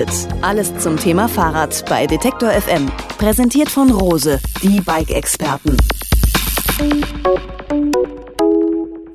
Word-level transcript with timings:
Antritt. 0.00 0.28
Alles 0.42 0.76
zum 0.78 0.96
Thema 0.96 1.28
Fahrrad 1.28 1.84
bei 1.88 2.06
Detektor 2.06 2.50
FM. 2.50 2.90
Präsentiert 3.18 3.68
von 3.68 3.90
Rose, 3.90 4.40
die 4.62 4.80
Bike-Experten. 4.80 5.76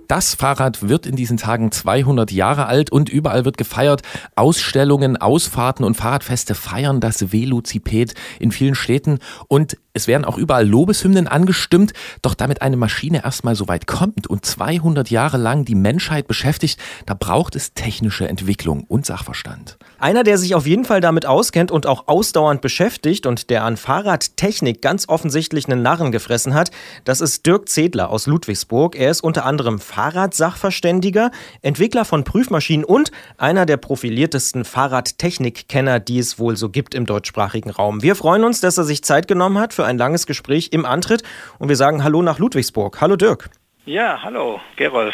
Das 0.08 0.36
Fahrrad 0.36 0.88
wird 0.88 1.08
in 1.08 1.16
diesen 1.16 1.38
Tagen 1.38 1.72
200 1.72 2.32
Jahre 2.32 2.68
alt 2.68 2.92
und 2.92 3.10
überall 3.10 3.44
wird 3.44 3.58
gefeiert. 3.58 4.04
Ausstellungen, 4.36 5.18
Ausfahrten 5.18 5.84
und 5.84 5.96
Fahrradfeste 5.96 6.54
feiern 6.54 7.00
das 7.00 7.32
Velociped 7.32 8.14
in 8.40 8.52
vielen 8.52 8.76
Städten 8.76 9.20
und 9.48 9.78
es 9.96 10.08
werden 10.08 10.26
auch 10.26 10.38
überall 10.38 10.68
Lobeshymnen 10.68 11.28
angestimmt. 11.28 11.94
Doch 12.22 12.36
damit 12.36 12.62
eine 12.62 12.76
Maschine 12.76 13.24
erstmal 13.24 13.56
so 13.56 13.70
weit 13.70 13.88
kommt 13.88 14.28
und 14.28 14.46
200 14.46 15.10
Jahre 15.10 15.38
lang 15.38 15.64
die 15.64 15.74
Menschheit 15.74 16.28
beschäftigt, 16.28 16.80
da 17.06 17.14
braucht 17.14 17.56
es 17.56 17.74
technische 17.74 18.28
Entwicklung 18.28 18.84
und 18.84 19.06
Sachverstand. 19.06 19.78
Einer, 19.98 20.24
der 20.24 20.38
sich 20.38 20.54
auf 20.54 20.68
jeden 20.68 20.84
Fall 20.84 21.00
damit 21.00 21.26
auskennt 21.26 21.72
und 21.72 21.88
auch 21.88 22.10
ausdauernd 22.10 22.60
beschäftigt 22.60 23.26
und 23.26 23.50
der 23.50 23.64
an 23.64 23.78
Fahrradtechnik 23.78 24.82
ganz 24.82 25.08
offensichtlich 25.08 25.70
einen 25.70 25.82
Narren 25.82 26.12
gefressen 26.12 26.54
hat, 26.54 26.72
das 27.06 27.22
ist 27.22 27.46
Dirk 27.46 27.70
Zedler 27.70 28.10
aus 28.10 28.28
Ludwigsburg. 28.28 28.98
Er 28.98 29.10
ist 29.10 29.24
unter 29.24 29.46
anderem 29.46 29.80
Fahrradsachverständiger, 29.80 31.32
Entwickler 31.62 32.04
von 32.04 32.26
Prüfmaschinen 32.26 32.84
und 32.84 33.12
einer 33.38 33.66
der 33.66 33.78
profiliertesten 33.78 34.66
Fahrradtechnikkenner, 34.66 36.02
die 36.02 36.20
es 36.20 36.38
wohl 36.38 36.58
so 36.58 36.68
gibt 36.68 36.94
im 36.94 37.06
deutschsprachigen 37.06 37.70
Raum. 37.70 38.04
Wir 38.04 38.16
freuen 38.16 38.44
uns, 38.44 38.60
dass 38.60 38.78
er 38.78 38.84
sich 38.84 39.02
Zeit 39.02 39.30
genommen 39.30 39.58
hat 39.58 39.74
für 39.74 39.85
ein 39.86 39.98
langes 39.98 40.26
Gespräch 40.26 40.70
im 40.72 40.86
Antritt 40.86 41.24
und 41.60 41.70
wir 41.70 41.76
sagen 41.76 42.04
Hallo 42.04 42.22
nach 42.22 42.40
Ludwigsburg. 42.40 43.00
Hallo 43.02 43.16
Dirk. 43.16 43.50
Ja, 43.86 44.24
hallo, 44.24 44.60
Gerolf. 44.76 45.14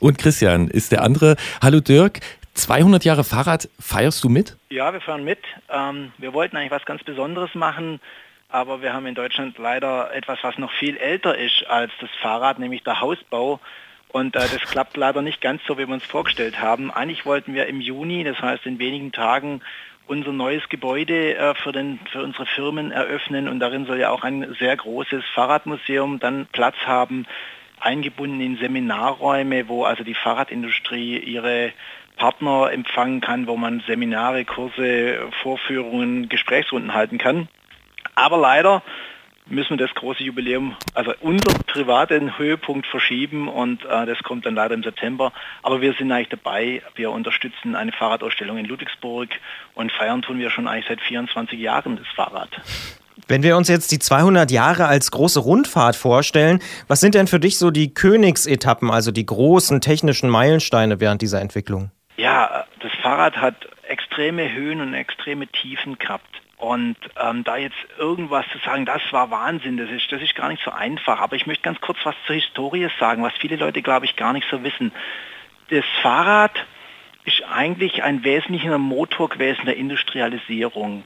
Und 0.00 0.18
Christian 0.18 0.68
ist 0.68 0.92
der 0.92 1.02
andere. 1.02 1.36
Hallo 1.62 1.80
Dirk. 1.80 2.20
200 2.54 3.04
Jahre 3.04 3.22
Fahrrad, 3.22 3.68
feierst 3.78 4.24
du 4.24 4.28
mit? 4.28 4.56
Ja, 4.68 4.92
wir 4.92 5.00
fahren 5.00 5.22
mit. 5.22 5.38
Ähm, 5.70 6.12
wir 6.18 6.32
wollten 6.34 6.56
eigentlich 6.56 6.72
was 6.72 6.84
ganz 6.84 7.04
Besonderes 7.04 7.54
machen, 7.54 8.00
aber 8.48 8.82
wir 8.82 8.92
haben 8.92 9.06
in 9.06 9.14
Deutschland 9.14 9.56
leider 9.58 10.12
etwas, 10.12 10.40
was 10.42 10.58
noch 10.58 10.72
viel 10.72 10.96
älter 10.96 11.38
ist 11.38 11.64
als 11.68 11.92
das 12.00 12.10
Fahrrad, 12.20 12.58
nämlich 12.58 12.82
der 12.82 13.00
Hausbau. 13.00 13.60
Und 14.08 14.34
äh, 14.34 14.40
das 14.40 14.62
klappt 14.62 14.96
leider 14.96 15.22
nicht 15.22 15.40
ganz 15.40 15.62
so, 15.66 15.78
wie 15.78 15.86
wir 15.86 15.94
uns 15.94 16.04
vorgestellt 16.04 16.60
haben. 16.60 16.90
Eigentlich 16.90 17.24
wollten 17.24 17.54
wir 17.54 17.66
im 17.66 17.80
Juni, 17.80 18.24
das 18.24 18.40
heißt 18.40 18.66
in 18.66 18.80
wenigen 18.80 19.12
Tagen, 19.12 19.60
unser 20.08 20.32
neues 20.32 20.68
Gebäude 20.68 21.36
äh, 21.36 21.54
für, 21.54 21.72
den, 21.72 22.00
für 22.10 22.22
unsere 22.22 22.46
Firmen 22.46 22.90
eröffnen 22.90 23.48
und 23.48 23.60
darin 23.60 23.86
soll 23.86 23.98
ja 23.98 24.10
auch 24.10 24.24
ein 24.24 24.56
sehr 24.58 24.76
großes 24.76 25.24
Fahrradmuseum 25.34 26.18
dann 26.18 26.46
Platz 26.52 26.76
haben, 26.84 27.26
eingebunden 27.80 28.40
in 28.40 28.56
Seminarräume, 28.56 29.68
wo 29.68 29.84
also 29.84 30.02
die 30.02 30.14
Fahrradindustrie 30.14 31.18
ihre 31.18 31.72
Partner 32.16 32.70
empfangen 32.72 33.20
kann, 33.20 33.46
wo 33.46 33.56
man 33.56 33.82
Seminare, 33.86 34.44
Kurse, 34.44 35.30
Vorführungen, 35.42 36.28
Gesprächsrunden 36.28 36.94
halten 36.94 37.18
kann. 37.18 37.48
Aber 38.14 38.38
leider 38.38 38.82
müssen 39.50 39.78
wir 39.78 39.86
das 39.86 39.94
große 39.94 40.22
Jubiläum, 40.22 40.76
also 40.94 41.12
unser 41.20 41.52
privaten 41.66 42.38
Höhepunkt 42.38 42.86
verschieben 42.86 43.48
und 43.48 43.84
äh, 43.84 44.06
das 44.06 44.18
kommt 44.22 44.46
dann 44.46 44.54
leider 44.54 44.74
im 44.74 44.82
September. 44.82 45.32
Aber 45.62 45.80
wir 45.80 45.94
sind 45.94 46.12
eigentlich 46.12 46.28
dabei. 46.28 46.82
Wir 46.94 47.10
unterstützen 47.10 47.74
eine 47.74 47.92
Fahrradausstellung 47.92 48.58
in 48.58 48.66
Ludwigsburg 48.66 49.30
und 49.74 49.92
feiern 49.92 50.22
tun 50.22 50.38
wir 50.38 50.50
schon 50.50 50.68
eigentlich 50.68 50.86
seit 50.88 51.00
24 51.00 51.58
Jahren 51.58 51.96
das 51.96 52.06
Fahrrad. 52.14 52.50
Wenn 53.26 53.42
wir 53.42 53.56
uns 53.56 53.68
jetzt 53.68 53.90
die 53.90 53.98
200 53.98 54.50
Jahre 54.50 54.86
als 54.86 55.10
große 55.10 55.40
Rundfahrt 55.40 55.96
vorstellen, 55.96 56.60
was 56.86 57.00
sind 57.00 57.14
denn 57.14 57.26
für 57.26 57.40
dich 57.40 57.58
so 57.58 57.70
die 57.70 57.92
Königsetappen, 57.92 58.90
also 58.90 59.10
die 59.10 59.26
großen 59.26 59.80
technischen 59.80 60.30
Meilensteine 60.30 61.00
während 61.00 61.20
dieser 61.20 61.40
Entwicklung? 61.40 61.90
Ja, 62.16 62.64
das 62.80 62.92
Fahrrad 63.02 63.36
hat 63.36 63.54
extreme 63.86 64.52
Höhen 64.52 64.80
und 64.80 64.94
extreme 64.94 65.46
Tiefen 65.46 65.98
gehabt. 65.98 66.42
Und 66.58 66.96
ähm, 67.16 67.44
da 67.44 67.56
jetzt 67.56 67.76
irgendwas 67.98 68.44
zu 68.50 68.58
sagen, 68.58 68.84
das 68.84 69.00
war 69.12 69.30
Wahnsinn, 69.30 69.76
das 69.76 69.90
ist, 69.90 70.10
das 70.10 70.20
ist 70.20 70.34
gar 70.34 70.48
nicht 70.48 70.62
so 70.64 70.72
einfach. 70.72 71.20
Aber 71.20 71.36
ich 71.36 71.46
möchte 71.46 71.62
ganz 71.62 71.80
kurz 71.80 71.98
was 72.02 72.16
zur 72.26 72.34
Historie 72.34 72.88
sagen, 72.98 73.22
was 73.22 73.32
viele 73.40 73.56
Leute, 73.56 73.80
glaube 73.80 74.06
ich, 74.06 74.16
gar 74.16 74.32
nicht 74.32 74.46
so 74.50 74.64
wissen. 74.64 74.92
Das 75.70 75.84
Fahrrad 76.02 76.52
ist 77.24 77.44
eigentlich 77.48 78.02
ein 78.02 78.24
wesentlicher 78.24 78.78
Motor 78.78 79.28
gewesen 79.28 79.66
der 79.66 79.76
Industrialisierung. 79.76 81.04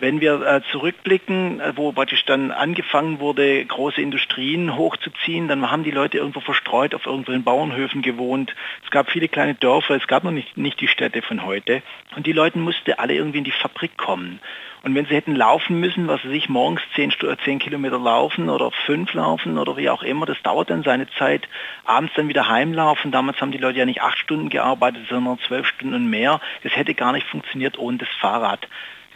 Wenn 0.00 0.20
wir 0.20 0.40
äh, 0.42 0.62
zurückblicken, 0.70 1.60
äh, 1.60 1.76
wo 1.76 1.92
praktisch 1.92 2.24
dann 2.24 2.50
angefangen 2.50 3.20
wurde, 3.20 3.64
große 3.64 4.00
Industrien 4.00 4.76
hochzuziehen, 4.76 5.46
dann 5.46 5.70
haben 5.70 5.84
die 5.84 5.90
Leute 5.90 6.18
irgendwo 6.18 6.40
verstreut 6.40 6.94
auf 6.94 7.06
irgendwelchen 7.06 7.44
Bauernhöfen 7.44 8.02
gewohnt. 8.02 8.54
Es 8.84 8.90
gab 8.90 9.10
viele 9.10 9.28
kleine 9.28 9.54
Dörfer, 9.54 9.94
es 9.94 10.06
gab 10.06 10.24
noch 10.24 10.30
nicht, 10.32 10.56
nicht 10.56 10.80
die 10.80 10.88
Städte 10.88 11.22
von 11.22 11.44
heute. 11.44 11.82
Und 12.16 12.26
die 12.26 12.32
Leute 12.32 12.58
mussten 12.58 12.92
alle 12.94 13.14
irgendwie 13.14 13.38
in 13.38 13.44
die 13.44 13.52
Fabrik 13.52 13.96
kommen. 13.96 14.40
Und 14.82 14.94
wenn 14.94 15.06
sie 15.06 15.14
hätten 15.14 15.34
laufen 15.34 15.80
müssen, 15.80 16.08
was 16.08 16.22
sie 16.22 16.28
sich 16.28 16.48
morgens 16.48 16.80
zehn, 16.94 17.12
zehn 17.44 17.58
Kilometer 17.58 17.98
laufen 17.98 18.48
oder 18.48 18.70
fünf 18.86 19.12
laufen 19.14 19.58
oder 19.58 19.76
wie 19.76 19.90
auch 19.90 20.02
immer, 20.02 20.26
das 20.26 20.40
dauert 20.42 20.70
dann 20.70 20.82
seine 20.82 21.08
Zeit. 21.18 21.48
Abends 21.84 22.12
dann 22.14 22.28
wieder 22.28 22.48
heimlaufen. 22.48 23.10
Damals 23.10 23.40
haben 23.40 23.52
die 23.52 23.58
Leute 23.58 23.78
ja 23.78 23.86
nicht 23.86 24.02
acht 24.02 24.18
Stunden 24.18 24.48
gearbeitet, 24.48 25.06
sondern 25.08 25.38
zwölf 25.46 25.66
Stunden 25.66 25.94
und 25.94 26.10
mehr. 26.10 26.40
Das 26.62 26.76
hätte 26.76 26.94
gar 26.94 27.12
nicht 27.12 27.26
funktioniert 27.26 27.78
ohne 27.78 27.98
das 27.98 28.08
Fahrrad. 28.20 28.68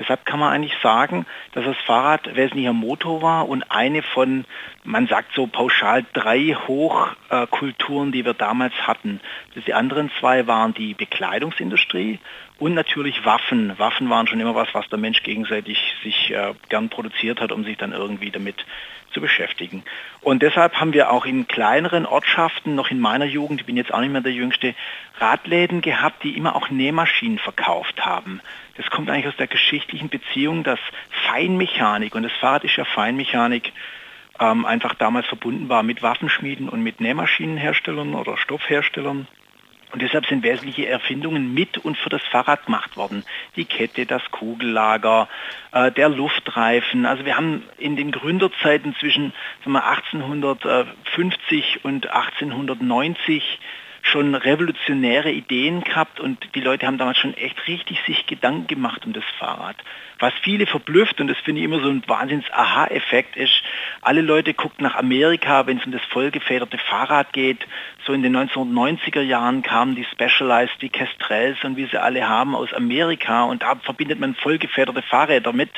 Deshalb 0.02 0.26
kann 0.26 0.40
man 0.40 0.52
eigentlich 0.52 0.76
sagen, 0.82 1.26
dass 1.52 1.64
das 1.64 1.76
Fahrrad 1.86 2.34
wesentlicher 2.34 2.72
Motor 2.72 3.22
war 3.22 3.48
und 3.48 3.62
eine 3.70 4.02
von, 4.02 4.44
man 4.82 5.06
sagt 5.06 5.32
so 5.36 5.46
pauschal, 5.46 6.04
drei 6.12 6.56
Hochkulturen, 6.66 8.10
die 8.10 8.24
wir 8.24 8.34
damals 8.34 8.74
hatten. 8.84 9.20
Die 9.54 9.72
anderen 9.72 10.10
zwei 10.18 10.48
waren 10.48 10.74
die 10.74 10.94
Bekleidungsindustrie 10.94 12.18
und 12.58 12.74
natürlich 12.74 13.24
Waffen. 13.24 13.78
Waffen 13.78 14.10
waren 14.10 14.26
schon 14.26 14.40
immer 14.40 14.56
was, 14.56 14.74
was 14.74 14.88
der 14.88 14.98
Mensch 14.98 15.22
gegenseitig 15.22 15.78
sich 16.02 16.32
äh, 16.32 16.52
gern 16.68 16.88
produziert 16.88 17.40
hat, 17.40 17.52
um 17.52 17.62
sich 17.62 17.76
dann 17.76 17.92
irgendwie 17.92 18.32
damit 18.32 18.66
zu 19.12 19.20
beschäftigen. 19.20 19.82
Und 20.20 20.42
deshalb 20.42 20.74
haben 20.74 20.92
wir 20.92 21.10
auch 21.10 21.26
in 21.26 21.48
kleineren 21.48 22.06
Ortschaften, 22.06 22.74
noch 22.74 22.90
in 22.90 23.00
meiner 23.00 23.24
Jugend, 23.24 23.60
ich 23.60 23.66
bin 23.66 23.76
jetzt 23.76 23.92
auch 23.92 24.00
nicht 24.00 24.12
mehr 24.12 24.20
der 24.20 24.32
Jüngste, 24.32 24.74
Radläden 25.18 25.80
gehabt, 25.80 26.22
die 26.22 26.36
immer 26.36 26.56
auch 26.56 26.70
Nähmaschinen 26.70 27.38
verkauft 27.38 28.04
haben. 28.04 28.40
Das 28.76 28.90
kommt 28.90 29.10
eigentlich 29.10 29.28
aus 29.28 29.36
der 29.36 29.46
geschichtlichen 29.46 30.08
Beziehung, 30.08 30.64
dass 30.64 30.80
Feinmechanik, 31.26 32.14
und 32.14 32.22
das 32.22 32.32
Fahrrad 32.32 32.64
ist 32.64 32.76
ja 32.76 32.84
Feinmechanik, 32.84 33.72
ähm, 34.40 34.64
einfach 34.64 34.94
damals 34.94 35.26
verbunden 35.26 35.68
war 35.68 35.82
mit 35.82 36.02
Waffenschmieden 36.02 36.68
und 36.68 36.82
mit 36.82 37.00
Nähmaschinenherstellern 37.00 38.14
oder 38.14 38.36
Stoffherstellern. 38.36 39.28
Und 39.92 40.00
deshalb 40.00 40.26
sind 40.26 40.42
wesentliche 40.42 40.88
Erfindungen 40.88 41.52
mit 41.52 41.78
und 41.78 41.98
für 41.98 42.08
das 42.08 42.22
Fahrrad 42.22 42.64
gemacht 42.64 42.96
worden. 42.96 43.24
Die 43.56 43.66
Kette, 43.66 44.06
das 44.06 44.22
Kugellager, 44.30 45.28
äh, 45.72 45.92
der 45.92 46.08
Luftreifen. 46.08 47.04
Also 47.04 47.24
wir 47.26 47.36
haben 47.36 47.64
in 47.78 47.96
den 47.96 48.10
Gründerzeiten 48.10 48.94
zwischen 48.98 49.34
sagen 49.60 49.72
wir, 49.72 49.86
1850 49.86 51.84
und 51.84 52.10
1890 52.10 53.60
schon 54.02 54.34
revolutionäre 54.34 55.30
Ideen 55.30 55.82
gehabt 55.82 56.18
und 56.18 56.54
die 56.54 56.60
Leute 56.60 56.86
haben 56.86 56.98
damals 56.98 57.18
schon 57.18 57.34
echt 57.34 57.68
richtig 57.68 58.00
sich 58.04 58.26
Gedanken 58.26 58.66
gemacht 58.66 59.06
um 59.06 59.12
das 59.12 59.24
Fahrrad. 59.38 59.76
Was 60.22 60.32
viele 60.40 60.66
verblüfft, 60.66 61.20
und 61.20 61.26
das 61.26 61.36
finde 61.38 61.60
ich 61.60 61.64
immer 61.64 61.80
so 61.80 61.88
ein 61.88 62.04
Wahnsinns-Aha-Effekt 62.06 63.34
ist, 63.34 63.60
alle 64.02 64.20
Leute 64.20 64.54
gucken 64.54 64.84
nach 64.84 64.94
Amerika, 64.94 65.66
wenn 65.66 65.78
es 65.78 65.84
um 65.84 65.90
das 65.90 66.04
vollgefederte 66.10 66.78
Fahrrad 66.78 67.32
geht. 67.32 67.66
So 68.06 68.12
in 68.12 68.22
den 68.22 68.36
1990er 68.36 69.22
Jahren 69.22 69.62
kamen 69.62 69.96
die 69.96 70.04
Specialized, 70.04 70.80
die 70.80 70.90
Kestrels 70.90 71.64
und 71.64 71.76
wie 71.76 71.86
sie 71.86 72.00
alle 72.00 72.28
haben 72.28 72.54
aus 72.54 72.72
Amerika 72.72 73.42
und 73.42 73.62
da 73.62 73.74
verbindet 73.74 74.20
man 74.20 74.36
vollgefederte 74.36 75.02
Fahrräder 75.02 75.52
mit. 75.52 75.70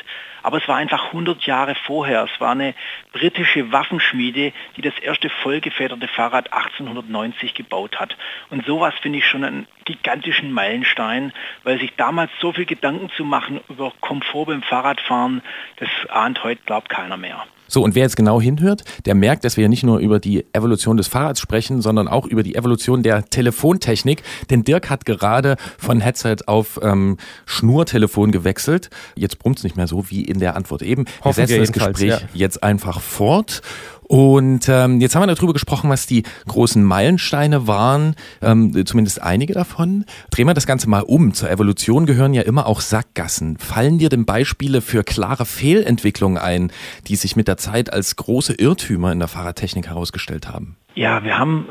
Aber 0.43 0.59
es 0.59 0.67
war 0.67 0.75
einfach 0.75 1.07
100 1.07 1.41
Jahre 1.47 1.73
vorher. 1.73 2.27
Es 2.31 2.39
war 2.39 2.51
eine 2.51 2.75
britische 3.13 3.71
Waffenschmiede, 3.71 4.53
die 4.77 4.81
das 4.83 4.93
erste 4.99 5.31
vollgefederte 5.31 6.07
Fahrrad 6.07 6.53
1890 6.53 7.55
gebaut 7.55 7.99
hat. 7.99 8.15
Und 8.51 8.63
sowas 8.63 8.93
finde 9.01 9.17
ich 9.17 9.25
schon 9.25 9.43
einen 9.43 9.67
gigantischen 9.85 10.51
Meilenstein, 10.51 11.31
weil 11.63 11.79
sich 11.79 11.93
damals 11.95 12.31
so 12.41 12.51
viel 12.51 12.65
Gedanken 12.65 13.09
zu 13.15 13.23
machen 13.23 13.61
über 13.69 13.93
Komfort 14.01 14.47
beim 14.47 14.63
Fahrradfahren, 14.63 15.41
das 15.77 15.89
ahnt 16.09 16.43
heute, 16.43 16.61
glaubt 16.65 16.89
keiner 16.89 17.17
mehr. 17.17 17.45
So, 17.67 17.83
und 17.83 17.95
wer 17.95 18.03
jetzt 18.03 18.15
genau 18.15 18.39
hinhört, 18.39 18.83
der 19.05 19.15
merkt, 19.15 19.43
dass 19.43 19.57
wir 19.57 19.63
ja 19.63 19.67
nicht 19.67 19.83
nur 19.83 19.99
über 19.99 20.19
die 20.19 20.45
Evolution 20.53 20.97
des 20.97 21.07
Fahrrads 21.07 21.39
sprechen, 21.39 21.81
sondern 21.81 22.07
auch 22.07 22.25
über 22.27 22.43
die 22.43 22.55
Evolution 22.55 23.01
der 23.01 23.25
Telefontechnik. 23.25 24.21
Denn 24.49 24.63
Dirk 24.63 24.89
hat 24.89 25.05
gerade 25.05 25.55
von 25.77 25.99
Headset 25.99 26.37
auf 26.45 26.79
ähm, 26.83 27.17
Schnurtelefon 27.45 28.31
gewechselt. 28.31 28.89
Jetzt 29.15 29.39
brummt 29.39 29.57
es 29.57 29.63
nicht 29.63 29.77
mehr 29.77 29.87
so 29.87 30.09
wie 30.09 30.23
in 30.23 30.39
der 30.39 30.55
Antwort 30.55 30.83
eben. 30.83 31.05
Wir 31.23 31.33
setzen 31.33 31.59
das 31.59 31.71
Gespräch 31.71 32.09
ja. 32.09 32.19
jetzt 32.33 32.63
einfach 32.63 33.01
fort. 33.01 33.61
Und 34.07 34.69
ähm, 34.69 35.01
jetzt 35.01 35.15
haben 35.15 35.27
wir 35.27 35.33
darüber 35.33 35.53
gesprochen, 35.53 35.89
was 35.89 36.05
die 36.05 36.23
großen 36.47 36.83
Meilensteine 36.83 37.67
waren, 37.67 38.15
ähm, 38.41 38.85
zumindest 38.85 39.21
einige 39.21 39.53
davon. 39.53 40.05
Drehen 40.29 40.47
wir 40.47 40.53
das 40.53 40.67
Ganze 40.67 40.89
mal 40.89 41.01
um. 41.01 41.33
Zur 41.33 41.49
Evolution 41.49 42.05
gehören 42.05 42.33
ja 42.33 42.43
immer 42.43 42.67
auch 42.67 42.81
Sackgassen. 42.81 43.57
Fallen 43.57 43.97
dir 43.97 44.09
denn 44.09 44.25
Beispiele 44.25 44.81
für 44.81 45.03
klare 45.03 45.45
Fehlentwicklungen 45.45 46.37
ein, 46.37 46.71
die 47.07 47.15
sich 47.15 47.35
mit 47.35 47.47
der 47.47 47.57
Zeit 47.57 47.91
als 47.91 48.15
große 48.15 48.53
Irrtümer 48.53 49.11
in 49.11 49.19
der 49.19 49.27
Fahrradtechnik 49.27 49.87
herausgestellt 49.87 50.47
haben? 50.47 50.75
Ja, 50.93 51.23
wir 51.23 51.37
haben 51.37 51.67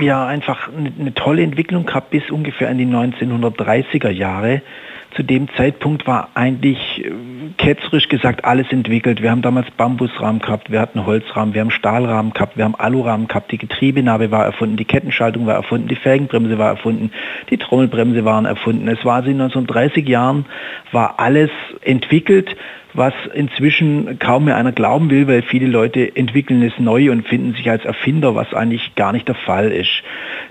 ja 0.00 0.26
einfach 0.26 0.68
eine, 0.68 1.14
tolle 1.14 1.42
Entwicklung 1.42 1.86
gehabt 1.86 2.10
bis 2.10 2.28
ungefähr 2.30 2.70
in 2.70 2.78
die 2.78 2.86
1930er 2.86 4.10
Jahre. 4.10 4.62
Zu 5.14 5.22
dem 5.22 5.48
Zeitpunkt 5.56 6.06
war 6.06 6.30
eigentlich 6.34 7.04
äh, 7.04 7.12
ketzerisch 7.56 8.08
gesagt 8.08 8.44
alles 8.44 8.66
entwickelt. 8.70 9.22
Wir 9.22 9.30
haben 9.30 9.42
damals 9.42 9.70
Bambusrahmen 9.72 10.40
gehabt, 10.40 10.70
wir 10.70 10.80
hatten 10.80 11.06
Holzrahmen, 11.06 11.54
wir 11.54 11.60
haben 11.60 11.70
Stahlrahmen 11.70 12.32
gehabt, 12.32 12.56
wir 12.56 12.64
haben 12.64 12.74
Alurahmen 12.74 13.28
gehabt, 13.28 13.52
die 13.52 13.58
Getriebenabe 13.58 14.30
war 14.30 14.44
erfunden, 14.44 14.76
die 14.76 14.84
Kettenschaltung 14.84 15.46
war 15.46 15.54
erfunden, 15.54 15.88
die 15.88 15.96
Felgenbremse 15.96 16.58
war 16.58 16.68
erfunden, 16.68 17.12
die 17.50 17.58
Trommelbremse 17.58 18.24
waren 18.24 18.44
erfunden. 18.44 18.88
Es 18.88 19.04
war 19.04 19.16
also 19.16 19.30
in 19.30 19.40
1930 19.40 20.08
Jahren, 20.08 20.46
war 20.92 21.18
alles 21.18 21.50
entwickelt 21.82 22.56
was 22.94 23.12
inzwischen 23.34 24.18
kaum 24.18 24.44
mehr 24.44 24.56
einer 24.56 24.72
glauben 24.72 25.10
will, 25.10 25.26
weil 25.26 25.42
viele 25.42 25.66
Leute 25.66 26.16
entwickeln 26.16 26.62
es 26.62 26.72
neu 26.78 27.10
und 27.10 27.26
finden 27.26 27.54
sich 27.54 27.68
als 27.68 27.84
Erfinder, 27.84 28.34
was 28.34 28.54
eigentlich 28.54 28.94
gar 28.94 29.12
nicht 29.12 29.28
der 29.28 29.34
Fall 29.34 29.72
ist. 29.72 29.90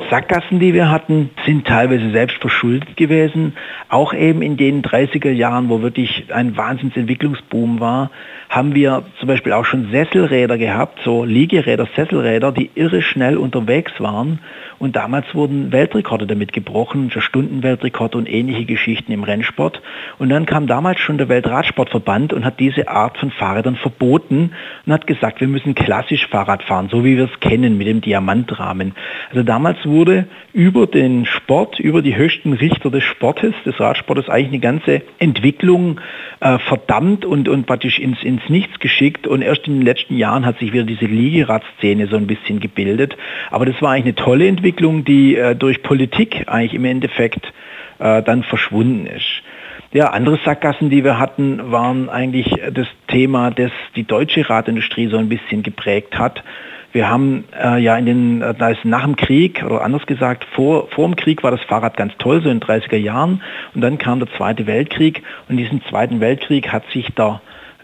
Sackgassen, 0.10 0.60
die 0.60 0.74
wir 0.74 0.92
hatten, 0.92 1.30
sind 1.45 1.66
teilweise 1.66 2.12
selbst 2.12 2.38
verschuldet 2.38 2.98
gewesen. 2.98 3.54
Auch 3.90 4.13
eben 4.13 4.42
in 4.42 4.57
den 4.57 4.84
30er 4.84 5.31
Jahren, 5.31 5.69
wo 5.69 5.81
wirklich 5.81 6.25
ein 6.34 6.57
Wahnsinnsentwicklungsboom 6.57 7.80
war, 7.80 8.12
haben 8.50 8.75
wir 8.75 9.04
zum 9.19 9.28
Beispiel 9.28 9.54
auch 9.54 9.66
schon 9.66 9.89
Sesselräder 9.92 10.57
gehabt, 10.57 11.00
so 11.04 11.24
Liegeräder, 11.24 11.88
Sesselräder, 11.96 12.51
die 12.51 12.69
irre 12.75 13.01
schnell 13.01 13.38
unterwegs 13.38 13.94
waren 14.00 14.39
und 14.84 14.98
damals 14.98 15.34
wurden 15.34 15.72
Weltrekorde 15.72 16.28
damit 16.28 16.52
gebrochen, 16.52 17.10
für 17.10 17.22
Stundenweltrekorde 17.22 18.18
und 18.18 18.30
ähnliche 18.30 18.66
Geschichten 18.66 19.14
im 19.14 19.24
Rennsport. 19.24 19.82
Und 20.20 20.28
dann 20.28 20.46
kam 20.46 20.68
damals 20.68 21.00
schon 21.00 21.18
der 21.18 21.30
Weltradsportverband 21.30 22.34
und 22.34 22.44
hat 22.44 22.60
diese 22.60 22.90
Art 22.90 23.18
von 23.18 23.32
Fahrrädern 23.32 23.78
verboten 23.78 24.52
und 24.86 24.92
hat 24.92 25.08
gesagt, 25.08 25.40
wir 25.40 25.48
müssen 25.48 25.74
klassisch 25.74 26.28
Fahrrad 26.28 26.64
fahren, 26.64 26.90
so 26.92 27.06
wie 27.06 27.16
wir 27.16 27.30
es 27.34 27.40
kennen 27.40 27.78
mit 27.78 27.88
dem 27.88 28.02
Diamantrahmen. 28.02 28.94
Also 29.30 29.44
damals 29.44 29.78
wurde 29.86 30.28
über 30.52 30.86
den 30.86 31.26
Sport, 31.28 31.80
über 31.80 32.02
die 32.02 32.18
höchsten 32.18 32.52
Richter 32.52 32.92
des 32.92 33.06
Sportes, 33.06 33.54
des 33.66 33.80
Radsportes 33.80 34.28
eigentlich 34.28 34.50
eine 34.50 34.60
ganze 34.60 35.02
Entwicklung 35.18 36.02
äh, 36.42 36.60
verdammt 36.60 37.24
und, 37.24 37.48
und 37.48 37.66
praktisch 37.68 38.00
ins, 38.00 38.22
ins 38.22 38.42
Nichts 38.50 38.80
geschickt. 38.80 39.28
Und 39.28 39.44
erst 39.44 39.66
in 39.66 39.76
den 39.76 39.82
letzten 39.84 40.18
Jahren 40.18 40.46
hat 40.46 40.60
sich 40.60 40.74
wieder 40.74 40.84
diese 40.84 41.06
Liegeradszene 41.06 42.08
so 42.08 42.18
ein 42.18 42.28
bisschen 42.28 42.60
gebildet. 42.60 43.16
Aber 43.50 43.66
das 43.66 43.82
war 43.82 43.92
eigentlich 43.92 44.16
eine 44.18 44.26
tolle 44.26 44.46
Entwicklung 44.46 44.73
Entwicklung, 44.74 45.06
die 45.06 45.36
äh, 45.36 45.56
durch 45.56 45.84
Politik 45.84 46.46
eigentlich 46.48 46.74
im 46.74 46.86
Endeffekt 46.86 47.54
äh, 48.00 48.24
dann 48.24 48.42
verschwunden 48.42 49.06
ist. 49.06 49.44
Ja, 49.92 50.10
andere 50.10 50.40
Sackgassen, 50.44 50.90
die 50.90 51.04
wir 51.04 51.20
hatten, 51.20 51.72
waren 51.72 52.10
eigentlich 52.10 52.48
das 52.74 52.88
Thema, 53.08 53.52
das 53.52 53.70
die 53.96 54.04
deutsche 54.04 54.50
Radindustrie 54.50 55.08
so 55.10 55.18
ein 55.18 55.30
bisschen 55.30 55.62
geprägt 55.62 56.18
hat. 56.18 56.44
Wir 56.92 57.08
haben 57.08 57.44
äh, 57.56 57.80
ja 57.80 57.96
in 57.98 58.08
den, 58.08 58.42
äh, 58.42 58.56
da 58.56 58.70
ist 58.70 58.84
nach 58.84 59.04
dem 59.04 59.16
Krieg, 59.16 59.64
oder 59.64 59.84
anders 59.84 60.08
gesagt, 60.08 60.48
vor, 60.56 60.88
vor 60.90 61.08
dem 61.08 61.16
Krieg 61.16 61.44
war 61.44 61.52
das 61.52 61.62
Fahrrad 61.62 61.96
ganz 61.96 62.14
toll, 62.18 62.42
so 62.42 62.50
in 62.50 62.60
den 62.60 62.68
30er 62.68 62.98
Jahren. 62.98 63.44
Und 63.75 63.81
dann 63.81 64.00
kam 64.00 64.18
der 64.18 64.31
Zweite 64.38 64.66
Weltkrieg. 64.66 65.22
Und 65.48 65.58
in 65.60 65.64
diesem 65.64 65.86
Zweiten 65.86 66.20
Weltkrieg 66.20 66.70
hat 66.70 66.84
sich 66.92 67.10
der 67.14 67.42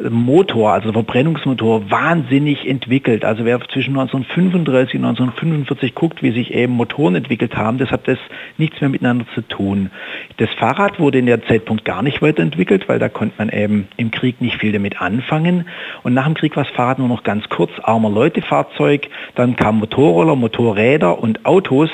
Motor, 0.07 0.71
also 0.71 0.93
Verbrennungsmotor, 0.93 1.91
wahnsinnig 1.91 2.65
entwickelt. 2.65 3.25
Also 3.25 3.43
wer 3.43 3.59
zwischen 3.67 3.99
1935 3.99 4.95
und 4.95 5.05
1945 5.05 5.93
guckt, 5.93 6.23
wie 6.23 6.31
sich 6.31 6.53
eben 6.53 6.73
Motoren 6.73 7.15
entwickelt 7.15 7.57
haben, 7.57 7.77
das 7.77 7.91
hat 7.91 8.07
das 8.07 8.17
nichts 8.57 8.79
mehr 8.79 8.89
miteinander 8.89 9.25
zu 9.35 9.41
tun. 9.41 9.91
Das 10.37 10.49
Fahrrad 10.51 10.99
wurde 10.99 11.19
in 11.19 11.25
der 11.25 11.43
Zeitpunkt 11.43 11.83
gar 11.83 12.01
nicht 12.01 12.21
weiterentwickelt, 12.21 12.87
weil 12.87 12.99
da 12.99 13.09
konnte 13.09 13.35
man 13.39 13.49
eben 13.49 13.89
im 13.97 14.11
Krieg 14.11 14.39
nicht 14.39 14.57
viel 14.59 14.71
damit 14.71 15.01
anfangen. 15.01 15.65
Und 16.03 16.13
nach 16.13 16.25
dem 16.25 16.33
Krieg 16.33 16.55
war 16.55 16.63
das 16.63 16.73
Fahrrad 16.73 16.99
nur 16.99 17.09
noch 17.09 17.23
ganz 17.23 17.49
kurz, 17.49 17.71
armer 17.83 18.09
Leute-Fahrzeug. 18.09 19.09
Dann 19.35 19.57
kamen 19.57 19.79
Motorroller, 19.79 20.37
Motorräder 20.37 21.19
und 21.21 21.45
Autos. 21.45 21.89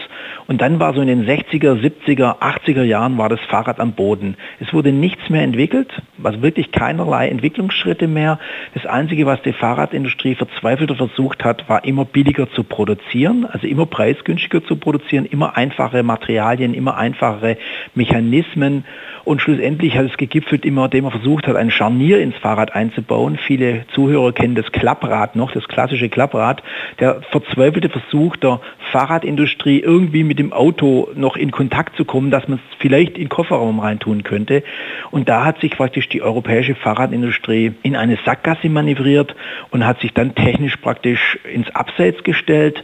Und 0.48 0.62
dann 0.62 0.80
war 0.80 0.94
so 0.94 1.02
in 1.02 1.07
den 1.07 1.25
60er, 1.25 1.81
70er, 1.81 2.40
80er 2.40 2.84
Jahren 2.84 3.18
war 3.18 3.30
das 3.30 3.40
Fahrrad 3.50 3.80
am 3.80 3.94
Boden. 3.94 4.38
Es 4.60 4.72
wurde 4.74 4.92
nichts 4.92 5.28
mehr 5.31 5.42
entwickelt, 5.42 5.90
also 6.22 6.44
wirklich 6.44 6.72
keinerlei 6.72 7.30
Entwicklungsschritt 7.30 7.94
Fortschritte 7.95 8.07
mehr. 8.07 8.39
Das 8.74 8.86
Einzige, 8.86 9.25
was 9.25 9.42
die 9.42 9.53
Fahrradindustrie 9.53 10.36
verzweifelt 10.36 10.95
versucht 10.95 11.44
hat, 11.44 11.68
war 11.69 11.83
immer 11.86 12.06
billiger 12.06 12.50
zu 12.51 12.63
produzieren, 12.63 13.45
also 13.50 13.68
immer 13.68 13.86
preisgünstiger 13.86 14.63
zu 14.63 14.75
produzieren, 14.75 15.25
immer 15.25 15.57
einfache 15.57 16.03
Materialien, 16.03 16.74
immer 16.74 16.97
einfachere 16.97 17.57
Mechanismen. 17.95 18.86
Und 19.24 19.42
schlussendlich 19.42 19.97
hat 19.97 20.06
es 20.06 20.18
gegipfelt 20.18 20.65
immer, 20.65 20.86
indem 20.86 21.06
man 21.06 21.12
versucht 21.12 21.47
hat, 21.47 21.56
ein 21.56 21.71
Scharnier 21.71 22.21
ins 22.21 22.36
Fahrrad 22.36 22.75
einzubauen. 22.75 23.38
Viele 23.38 23.86
Zuhörer 23.94 24.31
kennen 24.33 24.53
das 24.53 24.71
Klapprad 24.71 25.36
noch, 25.36 25.51
das 25.51 25.68
klassische 25.68 26.09
Klapprad. 26.09 26.62
Der 27.00 27.21
verzweifelte 27.31 27.89
Versuch 27.89 28.36
der 28.36 28.59
Fahrradindustrie, 28.92 29.80
irgendwie 29.80 30.24
mit 30.24 30.38
dem 30.38 30.53
Auto 30.53 31.09
noch 31.15 31.38
in 31.38 31.50
Kontakt 31.50 31.97
zu 31.97 32.06
kommen, 32.06 32.30
dass 32.30 32.47
man 32.47 32.59
es 32.59 32.77
vielleicht 32.77 33.18
in 33.18 33.25
den 33.25 33.30
Kofferraum 33.30 33.80
reintun 33.80 34.21
könnte. 34.21 34.63
Und 35.09 35.27
da 35.27 35.44
hat 35.44 35.59
sich 35.59 35.71
praktisch 35.71 36.07
die 36.07 36.21
europäische 36.21 36.75
Fahrradindustrie 36.75 37.74
in 37.85 37.95
eine 37.95 38.17
Sackgasse 38.25 38.67
manövriert 38.67 39.35
und 39.69 39.85
hat 39.85 40.01
sich 40.01 40.11
dann 40.11 40.33
technisch 40.33 40.75
praktisch 40.77 41.37
ins 41.43 41.69
Abseits 41.75 42.23
gestellt 42.23 42.83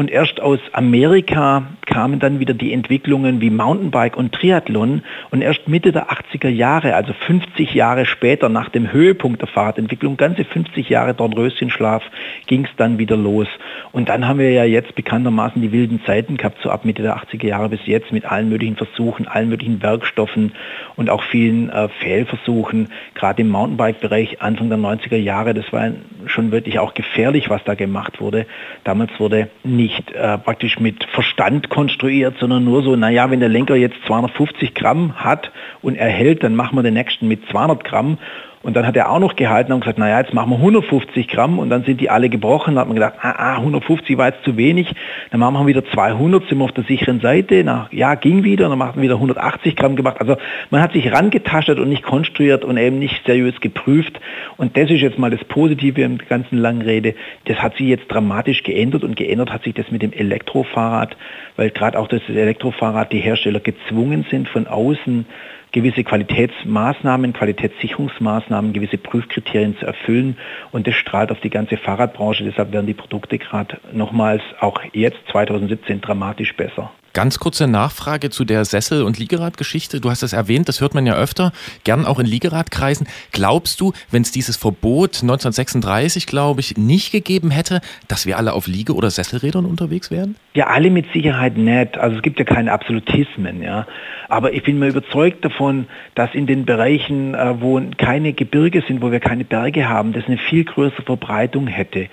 und 0.00 0.10
erst 0.10 0.40
aus 0.40 0.60
Amerika 0.72 1.66
kamen 1.84 2.20
dann 2.20 2.40
wieder 2.40 2.54
die 2.54 2.72
Entwicklungen 2.72 3.42
wie 3.42 3.50
Mountainbike 3.50 4.16
und 4.16 4.32
Triathlon. 4.32 5.02
Und 5.30 5.42
erst 5.42 5.68
Mitte 5.68 5.92
der 5.92 6.08
80er 6.10 6.48
Jahre, 6.48 6.94
also 6.94 7.12
50 7.12 7.74
Jahre 7.74 8.06
später 8.06 8.48
nach 8.48 8.70
dem 8.70 8.90
Höhepunkt 8.92 9.42
der 9.42 9.48
Fahrradentwicklung, 9.48 10.16
ganze 10.16 10.44
50 10.46 10.88
Jahre 10.88 11.12
Dornröschenschlaf, 11.12 12.02
ging 12.46 12.64
es 12.64 12.70
dann 12.78 12.96
wieder 12.96 13.18
los. 13.18 13.46
Und 13.92 14.08
dann 14.08 14.26
haben 14.26 14.38
wir 14.38 14.50
ja 14.52 14.64
jetzt 14.64 14.94
bekanntermaßen 14.94 15.60
die 15.60 15.70
wilden 15.70 16.00
Zeiten 16.06 16.38
gehabt, 16.38 16.62
so 16.62 16.70
ab 16.70 16.86
Mitte 16.86 17.02
der 17.02 17.18
80er 17.18 17.46
Jahre 17.46 17.68
bis 17.68 17.80
jetzt 17.84 18.10
mit 18.10 18.24
allen 18.24 18.48
möglichen 18.48 18.76
Versuchen, 18.76 19.28
allen 19.28 19.50
möglichen 19.50 19.82
Werkstoffen 19.82 20.52
und 20.96 21.10
auch 21.10 21.24
vielen 21.24 21.68
äh, 21.68 21.90
Fehlversuchen, 22.00 22.88
gerade 23.14 23.42
im 23.42 23.50
Mountainbike-Bereich 23.50 24.40
Anfang 24.40 24.70
der 24.70 24.78
90er 24.78 25.16
Jahre. 25.16 25.52
Das 25.52 25.70
war 25.74 25.90
schon 26.24 26.52
wirklich 26.52 26.78
auch 26.78 26.94
gefährlich, 26.94 27.50
was 27.50 27.62
da 27.64 27.74
gemacht 27.74 28.20
wurde. 28.20 28.46
Damals 28.84 29.10
wurde 29.18 29.50
nicht 29.64 29.89
nicht 29.90 30.12
äh, 30.12 30.38
praktisch 30.38 30.78
mit 30.78 31.04
Verstand 31.12 31.68
konstruiert, 31.68 32.36
sondern 32.38 32.64
nur 32.64 32.82
so, 32.82 32.94
naja, 32.94 33.30
wenn 33.30 33.40
der 33.40 33.48
Lenker 33.48 33.74
jetzt 33.74 33.96
250 34.06 34.74
Gramm 34.74 35.16
hat 35.16 35.50
und 35.82 35.96
er 35.96 36.08
hält, 36.08 36.44
dann 36.44 36.54
machen 36.54 36.76
wir 36.76 36.82
den 36.82 36.94
nächsten 36.94 37.26
mit 37.26 37.46
200 37.50 37.82
Gramm 37.84 38.18
und 38.62 38.76
dann 38.76 38.86
hat 38.86 38.94
er 38.94 39.10
auch 39.10 39.18
noch 39.20 39.36
gehalten 39.36 39.72
und 39.72 39.80
gesagt, 39.80 39.98
naja, 39.98 40.20
jetzt 40.20 40.34
machen 40.34 40.50
wir 40.50 40.56
150 40.56 41.28
Gramm 41.28 41.58
und 41.58 41.70
dann 41.70 41.84
sind 41.84 41.98
die 41.98 42.10
alle 42.10 42.28
gebrochen. 42.28 42.74
Da 42.74 42.82
hat 42.82 42.88
man 42.88 42.94
gedacht, 42.94 43.14
ah, 43.22 43.30
ah 43.30 43.56
150 43.56 44.18
war 44.18 44.28
jetzt 44.28 44.44
zu 44.44 44.58
wenig. 44.58 44.94
Dann 45.30 45.40
machen 45.40 45.54
wir 45.54 45.66
wieder 45.66 45.82
200, 45.82 46.46
sind 46.46 46.58
wir 46.58 46.64
auf 46.64 46.72
der 46.72 46.84
sicheren 46.84 47.20
Seite. 47.20 47.62
Na, 47.64 47.88
ja, 47.90 48.14
ging 48.16 48.44
wieder, 48.44 48.68
dann 48.68 48.76
machen 48.76 48.96
wir 48.96 49.04
wieder 49.04 49.14
180 49.14 49.76
Gramm 49.76 49.96
gemacht. 49.96 50.20
Also 50.20 50.36
man 50.68 50.82
hat 50.82 50.92
sich 50.92 51.10
rangetastet 51.10 51.78
und 51.78 51.88
nicht 51.88 52.02
konstruiert 52.02 52.62
und 52.62 52.76
eben 52.76 52.98
nicht 52.98 53.24
seriös 53.24 53.58
geprüft. 53.62 54.20
Und 54.58 54.76
das 54.76 54.90
ist 54.90 55.00
jetzt 55.00 55.18
mal 55.18 55.30
das 55.30 55.42
Positive 55.44 56.02
im 56.02 56.18
ganzen 56.18 56.58
langen 56.58 56.82
Rede. 56.82 57.14
Das 57.46 57.62
hat 57.62 57.78
sich 57.78 57.86
jetzt 57.86 58.08
dramatisch 58.08 58.62
geändert 58.62 59.04
und 59.04 59.16
geändert 59.16 59.50
hat 59.50 59.64
sich 59.64 59.72
das 59.72 59.90
mit 59.90 60.02
dem 60.02 60.12
Elektrofahrrad, 60.12 61.16
weil 61.56 61.70
gerade 61.70 61.98
auch 61.98 62.08
das 62.08 62.20
Elektrofahrrad 62.28 63.10
die 63.10 63.20
Hersteller 63.20 63.60
gezwungen 63.60 64.26
sind, 64.30 64.50
von 64.50 64.66
außen 64.66 65.24
gewisse 65.72 66.04
Qualitätsmaßnahmen, 66.04 67.32
Qualitätssicherungsmaßnahmen, 67.32 68.72
gewisse 68.72 68.98
Prüfkriterien 68.98 69.76
zu 69.78 69.86
erfüllen. 69.86 70.36
Und 70.72 70.86
das 70.86 70.94
strahlt 70.94 71.30
auf 71.30 71.40
die 71.40 71.50
ganze 71.50 71.76
Fahrradbranche. 71.76 72.44
Deshalb 72.44 72.72
werden 72.72 72.86
die 72.86 72.94
Produkte 72.94 73.38
gerade 73.38 73.78
nochmals 73.92 74.42
auch 74.60 74.80
jetzt 74.92 75.18
2017 75.30 76.00
dramatisch 76.00 76.54
besser. 76.56 76.90
Ganz 77.12 77.40
kurze 77.40 77.66
Nachfrage 77.66 78.30
zu 78.30 78.44
der 78.44 78.64
Sessel- 78.64 79.02
und 79.02 79.18
Liegeradgeschichte. 79.18 80.00
Du 80.00 80.10
hast 80.10 80.22
es 80.22 80.32
erwähnt, 80.32 80.68
das 80.68 80.80
hört 80.80 80.94
man 80.94 81.06
ja 81.06 81.14
öfter, 81.14 81.52
gern 81.82 82.06
auch 82.06 82.20
in 82.20 82.26
Liegeradkreisen. 82.26 83.08
Glaubst 83.32 83.80
du, 83.80 83.92
wenn 84.12 84.22
es 84.22 84.30
dieses 84.30 84.56
Verbot 84.56 85.20
1936, 85.20 86.26
glaube 86.26 86.60
ich, 86.60 86.76
nicht 86.76 87.10
gegeben 87.10 87.50
hätte, 87.50 87.80
dass 88.06 88.26
wir 88.26 88.38
alle 88.38 88.52
auf 88.52 88.68
Liege- 88.68 88.94
oder 88.94 89.10
Sesselrädern 89.10 89.64
unterwegs 89.64 90.12
wären? 90.12 90.36
Ja, 90.54 90.68
alle 90.68 90.90
mit 90.90 91.06
Sicherheit 91.12 91.56
nicht. 91.56 91.98
Also 91.98 92.16
es 92.16 92.22
gibt 92.22 92.38
ja 92.38 92.44
keine 92.44 92.70
Absolutismen, 92.70 93.60
ja. 93.60 93.88
Aber 94.28 94.52
ich 94.52 94.62
bin 94.62 94.78
mir 94.78 94.86
überzeugt 94.86 95.44
davon, 95.44 95.88
dass 96.14 96.32
in 96.34 96.46
den 96.46 96.64
Bereichen, 96.64 97.34
äh, 97.34 97.60
wo 97.60 97.80
keine 97.98 98.34
Gebirge 98.34 98.84
sind, 98.86 99.02
wo 99.02 99.10
wir 99.10 99.18
keine 99.18 99.44
Berge 99.44 99.88
haben, 99.88 100.12
das 100.12 100.26
eine 100.26 100.38
viel 100.38 100.62
größere 100.62 101.02
Verbreitung 101.02 101.66
hätte 101.66 102.08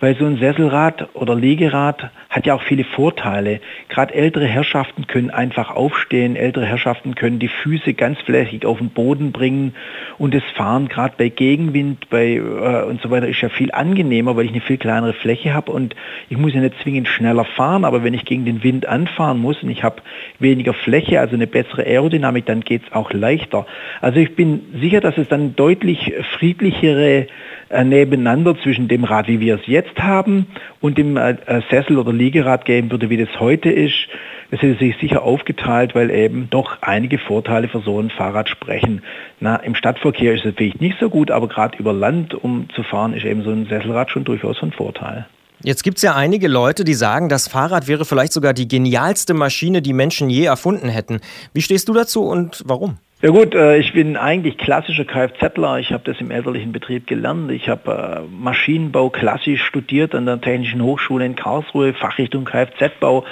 weil 0.00 0.16
so 0.16 0.26
ein 0.26 0.38
Sesselrad 0.38 1.08
oder 1.14 1.34
Liegerad 1.34 2.10
hat 2.30 2.46
ja 2.46 2.54
auch 2.54 2.62
viele 2.62 2.84
Vorteile. 2.84 3.60
Gerade 3.88 4.14
ältere 4.14 4.46
Herrschaften 4.46 5.06
können 5.06 5.30
einfach 5.30 5.70
aufstehen, 5.70 6.36
ältere 6.36 6.66
Herrschaften 6.66 7.14
können 7.14 7.38
die 7.38 7.48
Füße 7.48 7.94
ganz 7.94 8.20
flächig 8.20 8.64
auf 8.64 8.78
den 8.78 8.90
Boden 8.90 9.32
bringen 9.32 9.74
und 10.18 10.34
das 10.34 10.42
Fahren 10.54 10.88
gerade 10.88 11.14
bei 11.18 11.30
Gegenwind 11.30 12.08
bei, 12.10 12.34
äh, 12.34 12.84
und 12.84 13.00
so 13.02 13.10
weiter 13.10 13.28
ist 13.28 13.40
ja 13.40 13.48
viel 13.48 13.72
angenehmer, 13.72 14.36
weil 14.36 14.44
ich 14.44 14.52
eine 14.52 14.60
viel 14.60 14.78
kleinere 14.78 15.14
Fläche 15.14 15.54
habe 15.54 15.72
und 15.72 15.96
ich 16.28 16.36
muss 16.36 16.54
ja 16.54 16.60
nicht 16.60 16.80
zwingend 16.82 17.08
schneller 17.08 17.44
fahren, 17.44 17.84
aber 17.84 18.04
wenn 18.04 18.14
ich 18.14 18.24
gegen 18.24 18.44
den 18.44 18.62
Wind 18.62 18.86
anfahren 18.86 19.38
muss 19.38 19.62
und 19.62 19.70
ich 19.70 19.82
habe 19.82 20.02
weniger 20.38 20.74
Fläche, 20.74 21.20
also 21.20 21.34
eine 21.34 21.46
bessere 21.46 21.82
Aerodynamik, 21.82 22.46
dann 22.46 22.60
geht 22.60 22.82
es 22.86 22.92
auch 22.92 23.12
leichter. 23.12 23.66
Also 24.00 24.20
ich 24.20 24.36
bin 24.36 24.60
sicher, 24.80 25.00
dass 25.00 25.18
es 25.18 25.28
dann 25.28 25.56
deutlich 25.56 26.12
friedlichere 26.36 27.26
äh, 27.70 27.84
nebeneinander 27.84 28.56
zwischen 28.62 28.88
dem 28.88 29.04
Rad, 29.04 29.28
wie 29.28 29.40
wir 29.40 29.56
es 29.56 29.66
jetzt 29.66 29.87
haben, 29.96 30.46
und 30.80 30.98
dem 30.98 31.16
äh, 31.16 31.36
äh 31.46 31.62
Sessel- 31.70 31.98
oder 31.98 32.12
Liegerad 32.12 32.64
geben 32.64 32.90
würde, 32.90 33.10
wie 33.10 33.16
das 33.16 33.40
heute 33.40 33.70
ist, 33.70 34.08
das 34.50 34.62
hätte 34.62 34.78
sich 34.78 34.96
sicher 34.98 35.22
aufgeteilt, 35.22 35.94
weil 35.94 36.10
eben 36.10 36.48
doch 36.50 36.78
einige 36.80 37.18
Vorteile 37.18 37.68
für 37.68 37.80
so 37.80 38.00
ein 38.00 38.10
Fahrrad 38.10 38.48
sprechen. 38.48 39.02
Na, 39.40 39.56
Im 39.56 39.74
Stadtverkehr 39.74 40.34
ist 40.34 40.46
es 40.46 40.54
vielleicht 40.56 40.80
nicht 40.80 40.98
so 40.98 41.10
gut, 41.10 41.30
aber 41.30 41.48
gerade 41.48 41.76
über 41.78 41.92
Land, 41.92 42.34
um 42.34 42.68
zu 42.74 42.82
fahren, 42.82 43.12
ist 43.12 43.26
eben 43.26 43.42
so 43.42 43.50
ein 43.50 43.66
Sesselrad 43.66 44.10
schon 44.10 44.24
durchaus 44.24 44.62
ein 44.62 44.72
Vorteil. 44.72 45.26
Jetzt 45.62 45.82
gibt 45.82 45.96
es 45.98 46.02
ja 46.02 46.14
einige 46.14 46.48
Leute, 46.48 46.84
die 46.84 46.94
sagen, 46.94 47.28
das 47.28 47.48
Fahrrad 47.48 47.88
wäre 47.88 48.04
vielleicht 48.04 48.32
sogar 48.32 48.54
die 48.54 48.68
genialste 48.68 49.34
Maschine, 49.34 49.82
die 49.82 49.92
Menschen 49.92 50.30
je 50.30 50.44
erfunden 50.44 50.88
hätten. 50.88 51.20
Wie 51.52 51.62
stehst 51.62 51.88
du 51.88 51.92
dazu 51.92 52.22
und 52.22 52.62
warum? 52.64 52.98
Ja 53.20 53.30
gut, 53.30 53.52
äh, 53.52 53.78
ich 53.78 53.92
bin 53.94 54.16
eigentlich 54.16 54.58
klassischer 54.58 55.04
Kfzler. 55.04 55.80
Ich 55.80 55.92
habe 55.92 56.04
das 56.04 56.20
im 56.20 56.30
elterlichen 56.30 56.70
Betrieb 56.70 57.08
gelernt. 57.08 57.50
Ich 57.50 57.68
habe 57.68 57.90
äh, 57.90 58.32
Maschinenbau 58.32 59.10
klassisch 59.10 59.64
studiert 59.64 60.14
an 60.14 60.24
der 60.24 60.40
Technischen 60.40 60.80
Hochschule 60.84 61.26
in 61.26 61.34
Karlsruhe, 61.34 61.94
Fachrichtung 61.94 62.44
Kfz-Bau. 62.44 63.24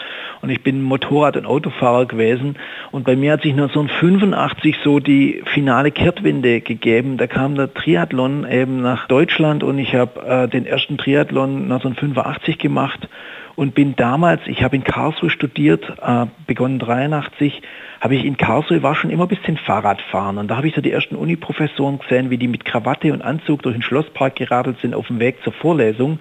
Und 0.43 0.51
ich 0.51 0.65
bin 0.65 0.83
Motorrad- 0.83 1.37
und 1.37 1.47
Autofahrer 1.47 2.07
gewesen. 2.07 2.57
Und 2.91 3.05
bei 3.05 3.15
mir 3.15 3.35
hat 3.35 3.43
sich 3.43 3.53
1985 3.53 4.79
so 4.83 4.99
die 4.99 5.45
finale 5.55 5.93
Kehrtwende 5.93 6.63
gegeben. 6.63 7.17
Da 7.17 7.29
kam 7.29 7.55
der 7.55 7.73
Triathlon 7.73 8.45
eben 8.51 8.83
nach 8.83 9.07
Deutschland 9.07 9.63
und 9.63 9.79
ich 9.79 9.95
habe 9.95 10.21
äh, 10.27 10.49
den 10.49 10.67
ersten 10.67 10.99
Triathlon 10.99 11.63
1985 11.63 12.59
gemacht 12.59 13.09
und 13.57 13.75
bin 13.75 13.97
damals, 13.97 14.43
ich 14.47 14.63
habe 14.63 14.77
in 14.77 14.85
Karlsruhe 14.85 15.31
studiert, 15.31 15.83
äh, 16.01 16.27
begonnen 16.47 16.79
83, 16.79 17.63
habe 18.01 18.15
ich 18.15 18.25
in 18.25 18.37
Karlsruhe 18.37 18.83
war 18.83 18.95
schon 18.95 19.11
immer 19.11 19.25
ein 19.25 19.29
bisschen 19.29 19.57
Fahrradfahren. 19.57 20.39
Und 20.39 20.49
da 20.49 20.59
habe 20.59 20.69
ich 20.69 20.75
so 20.75 20.83
die 20.83 20.93
ersten 20.93 21.17
Uni-Professoren 21.17 21.99
gesehen, 21.99 22.31
wie 22.31 22.37
die 22.37 22.49
mit 22.49 22.67
Krawatte 22.67 23.13
und 23.13 23.23
Anzug 23.23 23.63
durch 23.63 23.75
den 23.75 23.83
Schlosspark 23.83 24.37
geradelt 24.37 24.79
sind 24.81 24.95
auf 24.95 25.07
dem 25.07 25.19
Weg 25.19 25.43
zur 25.43 25.55
Vorlesung 25.55 26.21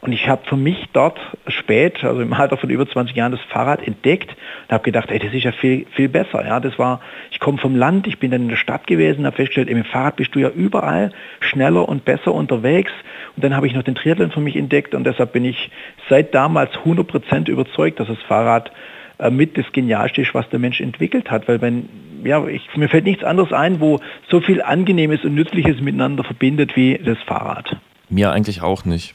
und 0.00 0.12
ich 0.12 0.28
habe 0.28 0.42
für 0.46 0.56
mich 0.56 0.86
dort 0.92 1.18
spät, 1.48 2.04
also 2.04 2.20
im 2.20 2.32
Alter 2.32 2.56
von 2.56 2.70
über 2.70 2.88
20 2.88 3.16
Jahren, 3.16 3.32
das 3.32 3.40
Fahrrad 3.48 3.86
entdeckt 3.86 4.30
und 4.30 4.72
habe 4.72 4.84
gedacht, 4.84 5.10
ey, 5.10 5.18
das 5.18 5.32
ist 5.32 5.44
ja 5.44 5.52
viel, 5.52 5.86
viel 5.92 6.08
besser. 6.08 6.44
Ja, 6.44 6.60
das 6.60 6.78
war, 6.78 7.00
ich 7.30 7.40
komme 7.40 7.58
vom 7.58 7.74
Land, 7.74 8.06
ich 8.06 8.18
bin 8.18 8.30
dann 8.30 8.42
in 8.42 8.48
der 8.48 8.56
Stadt 8.56 8.86
gewesen, 8.86 9.26
habe 9.26 9.36
festgestellt, 9.36 9.68
mit 9.68 9.76
dem 9.76 9.84
Fahrrad 9.84 10.16
bist 10.16 10.34
du 10.34 10.38
ja 10.38 10.50
überall 10.50 11.12
schneller 11.40 11.88
und 11.88 12.04
besser 12.04 12.32
unterwegs. 12.32 12.92
Und 13.34 13.44
dann 13.44 13.56
habe 13.56 13.66
ich 13.66 13.74
noch 13.74 13.82
den 13.82 13.94
Triathlon 13.94 14.30
für 14.30 14.40
mich 14.40 14.56
entdeckt 14.56 14.94
und 14.94 15.04
deshalb 15.04 15.32
bin 15.32 15.44
ich 15.44 15.70
seit 16.08 16.34
damals 16.34 16.72
100% 16.84 17.48
überzeugt, 17.48 18.00
dass 18.00 18.08
das 18.08 18.18
Fahrrad 18.28 18.70
äh, 19.18 19.30
mit 19.30 19.56
das 19.56 19.66
Genialste 19.72 20.22
ist, 20.22 20.34
was 20.34 20.48
der 20.50 20.58
Mensch 20.58 20.80
entwickelt 20.80 21.30
hat. 21.30 21.48
Weil 21.48 21.60
wenn, 21.60 21.88
ja, 22.24 22.46
ich, 22.46 22.68
mir 22.76 22.88
fällt 22.88 23.04
nichts 23.04 23.24
anderes 23.24 23.52
ein, 23.52 23.80
wo 23.80 24.00
so 24.28 24.40
viel 24.40 24.62
Angenehmes 24.62 25.24
und 25.24 25.34
Nützliches 25.34 25.80
miteinander 25.80 26.24
verbindet 26.24 26.76
wie 26.76 26.98
das 27.02 27.18
Fahrrad. 27.26 27.76
Mir 28.08 28.30
eigentlich 28.30 28.62
auch 28.62 28.84
nicht. 28.84 29.14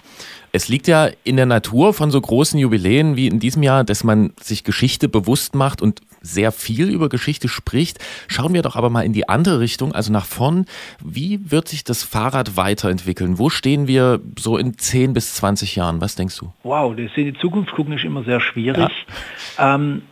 Es 0.53 0.67
liegt 0.67 0.87
ja 0.87 1.09
in 1.23 1.37
der 1.37 1.45
Natur 1.45 1.93
von 1.93 2.11
so 2.11 2.19
großen 2.19 2.59
Jubiläen 2.59 3.15
wie 3.15 3.27
in 3.27 3.39
diesem 3.39 3.63
Jahr, 3.63 3.83
dass 3.83 4.03
man 4.03 4.33
sich 4.39 4.63
Geschichte 4.63 5.07
bewusst 5.07 5.55
macht 5.55 5.81
und 5.81 6.01
sehr 6.21 6.51
viel 6.51 6.89
über 6.89 7.09
Geschichte 7.09 7.47
spricht. 7.47 7.99
Schauen 8.27 8.53
wir 8.53 8.61
doch 8.61 8.75
aber 8.75 8.89
mal 8.89 9.03
in 9.03 9.13
die 9.13 9.27
andere 9.27 9.59
Richtung, 9.59 9.93
also 9.93 10.11
nach 10.11 10.25
vorn. 10.25 10.65
Wie 11.03 11.39
wird 11.51 11.67
sich 11.67 11.83
das 11.83 12.03
Fahrrad 12.03 12.57
weiterentwickeln? 12.57 13.39
Wo 13.39 13.49
stehen 13.49 13.87
wir 13.87 14.19
so 14.37 14.57
in 14.57 14.77
10 14.77 15.13
bis 15.13 15.35
20 15.35 15.75
Jahren? 15.75 16.01
Was 16.01 16.15
denkst 16.15 16.37
du? 16.37 16.51
Wow, 16.63 16.95
das 16.95 17.11
in 17.15 17.25
die 17.25 17.39
Zukunft 17.39 17.71
gucken 17.73 17.93
ist 17.93 18.03
immer 18.03 18.23
sehr 18.23 18.39
schwierig. 18.39 18.91
Ja. 19.57 19.75
Ähm, 19.75 20.03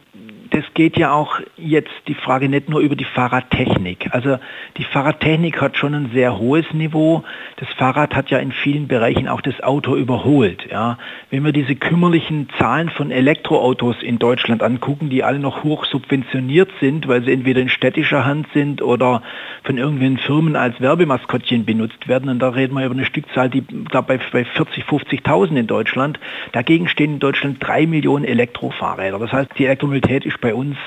das 0.52 0.66
geht 0.74 0.98
ja 0.98 1.12
auch 1.14 1.40
jetzt 1.58 1.92
die 2.08 2.16
Frage 2.16 2.50
nicht 2.50 2.70
nur 2.70 2.80
über 2.80 2.96
die 2.96 3.06
Fahrradtechnik. 3.06 4.10
Also 4.12 4.40
die 4.78 4.84
Fahrradtechnik 4.84 5.62
hat 5.62 5.78
schon 5.78 5.94
ein 5.94 6.12
sehr 6.14 6.40
hohes 6.40 6.66
Niveau. 6.74 7.24
Das 7.58 7.70
Fahrrad 7.78 8.16
hat 8.16 8.30
ja 8.32 8.40
in 8.40 8.52
vielen 8.52 8.88
Bereichen 8.88 9.28
auch 9.28 9.42
das 9.42 9.62
Auto 9.62 9.96
überholt. 9.96 10.68
Ja. 10.72 10.98
Wenn 11.30 11.46
wir 11.46 11.52
diese 11.52 11.76
kümmerlichen 11.76 12.50
Zahlen 12.58 12.90
von 12.90 13.12
Elektroautos 13.12 14.02
in 14.02 14.18
Deutschland 14.18 14.64
angucken, 14.64 15.10
die 15.10 15.24
alle 15.24 15.40
noch 15.40 15.64
hoch 15.64 15.86
subventioniert 15.86 16.72
sind, 16.80 17.08
weil 17.08 17.24
sie 17.24 17.32
entweder 17.32 17.62
in 17.62 17.70
städtischer 17.70 18.26
Hand 18.26 18.48
sind 18.54 18.82
oder 18.82 19.22
von 19.64 19.78
irgendwelchen 19.78 20.18
Firmen 20.18 20.56
als 20.56 20.82
Werbemaskottchen 20.82 21.66
benutzt 21.66 22.08
werden, 22.08 22.30
und 22.30 22.40
da 22.40 22.50
reden 22.50 22.76
wir 22.76 22.86
über 22.86 22.96
eine 22.96 23.06
Stückzahl, 23.06 23.50
die 23.50 23.62
glaube 23.62 24.20
bei 24.32 24.46
40, 24.46 24.84
50.000 24.84 25.56
in 25.56 25.68
Deutschland. 25.68 26.20
Dagegen 26.54 26.88
stehen 26.88 27.14
in 27.14 27.20
Deutschland 27.20 27.58
drei 27.60 27.86
Millionen 27.86 28.26
Elektrofahrräder. 28.26 29.20
Das 29.20 29.32
heißt, 29.32 29.52
die 29.58 29.66
Elektromobilität 29.66 30.26
ist 30.26 30.39
bei 30.42 30.54
uns 30.54 30.78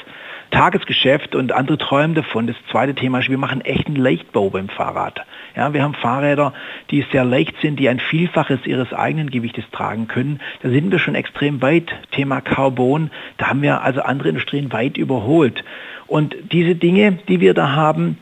Tagesgeschäft 0.52 1.34
und 1.34 1.50
andere 1.52 1.78
träumen 1.78 2.14
davon. 2.14 2.46
Das 2.46 2.56
zweite 2.70 2.94
Thema 2.94 3.20
ist, 3.20 3.30
wir 3.30 3.38
machen 3.38 3.62
echten 3.62 3.96
Leichtbau 3.96 4.50
beim 4.50 4.68
Fahrrad. 4.68 5.22
Ja, 5.56 5.72
wir 5.72 5.82
haben 5.82 5.94
Fahrräder, 5.94 6.52
die 6.90 7.04
sehr 7.10 7.24
leicht 7.24 7.54
sind, 7.62 7.80
die 7.80 7.88
ein 7.88 7.98
Vielfaches 7.98 8.60
ihres 8.66 8.92
eigenen 8.92 9.30
Gewichtes 9.30 9.64
tragen 9.72 10.08
können. 10.08 10.40
Da 10.62 10.68
sind 10.68 10.90
wir 10.90 10.98
schon 10.98 11.14
extrem 11.14 11.62
weit. 11.62 11.90
Thema 12.10 12.40
Carbon, 12.42 13.10
da 13.38 13.48
haben 13.48 13.62
wir 13.62 13.82
also 13.82 14.02
andere 14.02 14.28
Industrien 14.28 14.72
weit 14.72 14.98
überholt. 14.98 15.64
Und 16.06 16.36
diese 16.52 16.74
Dinge, 16.74 17.18
die 17.28 17.40
wir 17.40 17.54
da 17.54 17.72
haben, 17.72 18.18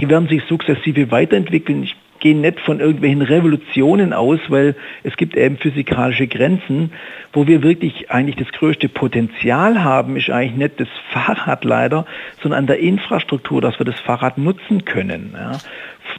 die 0.00 0.08
werden 0.08 0.28
sich 0.28 0.42
sukzessive 0.44 1.10
weiterentwickeln. 1.10 1.82
Ich 1.82 1.96
gehen 2.24 2.40
nicht 2.40 2.58
von 2.60 2.80
irgendwelchen 2.80 3.20
Revolutionen 3.20 4.14
aus, 4.14 4.40
weil 4.48 4.74
es 5.02 5.14
gibt 5.18 5.36
eben 5.36 5.58
physikalische 5.58 6.26
Grenzen. 6.26 6.90
Wo 7.34 7.46
wir 7.46 7.62
wirklich 7.62 8.10
eigentlich 8.10 8.36
das 8.36 8.50
größte 8.50 8.88
Potenzial 8.88 9.84
haben, 9.84 10.16
ist 10.16 10.30
eigentlich 10.30 10.56
nicht 10.56 10.80
das 10.80 10.88
Fahrrad 11.10 11.64
leider, 11.64 12.06
sondern 12.42 12.60
an 12.60 12.66
der 12.66 12.78
Infrastruktur, 12.78 13.60
dass 13.60 13.78
wir 13.78 13.84
das 13.84 14.00
Fahrrad 14.00 14.38
nutzen 14.38 14.86
können. 14.86 15.34
Ja 15.34 15.52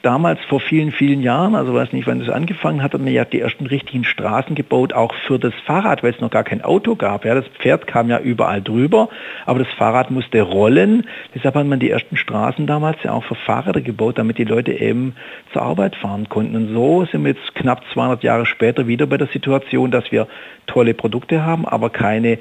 damals 0.05 0.39
vor 0.47 0.59
vielen, 0.59 0.91
vielen 0.91 1.21
Jahren, 1.21 1.55
also 1.55 1.73
weiß 1.73 1.91
nicht, 1.91 2.05
wann 2.05 2.19
das 2.19 2.29
angefangen 2.29 2.83
hat, 2.83 2.93
hat 2.93 3.01
man 3.01 3.11
ja 3.11 3.25
die 3.25 3.41
ersten 3.41 3.65
richtigen 3.65 4.03
Straßen 4.03 4.55
gebaut, 4.55 4.93
auch 4.93 5.13
für 5.25 5.39
das 5.39 5.53
Fahrrad, 5.65 6.03
weil 6.03 6.13
es 6.13 6.21
noch 6.21 6.29
gar 6.29 6.43
kein 6.43 6.63
Auto 6.63 6.95
gab. 6.95 7.25
Ja, 7.25 7.33
das 7.33 7.47
Pferd 7.59 7.87
kam 7.87 8.09
ja 8.09 8.19
überall 8.19 8.61
drüber, 8.61 9.09
aber 9.45 9.59
das 9.59 9.67
Fahrrad 9.77 10.11
musste 10.11 10.41
rollen. 10.41 11.07
Deshalb 11.33 11.55
hat 11.55 11.65
man 11.65 11.79
die 11.79 11.89
ersten 11.89 12.17
Straßen 12.17 12.67
damals 12.67 12.97
ja 13.03 13.13
auch 13.13 13.23
für 13.23 13.35
Fahrräder 13.35 13.81
gebaut, 13.81 14.19
damit 14.19 14.37
die 14.37 14.43
Leute 14.43 14.73
eben 14.73 15.15
zur 15.51 15.63
Arbeit 15.63 15.95
fahren 15.95 16.29
konnten. 16.29 16.55
Und 16.55 16.73
so 16.73 17.05
sind 17.05 17.23
wir 17.23 17.31
jetzt 17.31 17.55
knapp 17.55 17.81
200 17.93 18.23
Jahre 18.23 18.45
später 18.45 18.87
wieder 18.87 19.07
bei 19.07 19.17
der 19.17 19.27
Situation, 19.27 19.89
dass 19.89 20.11
wir 20.11 20.27
tolle 20.67 20.93
Produkte 20.93 21.43
haben, 21.43 21.65
aber 21.65 21.89
keine 21.89 22.37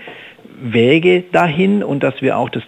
Wege 0.60 1.24
dahin 1.32 1.82
und 1.82 2.02
dass 2.02 2.20
wir 2.20 2.36
auch 2.36 2.50
das 2.50 2.62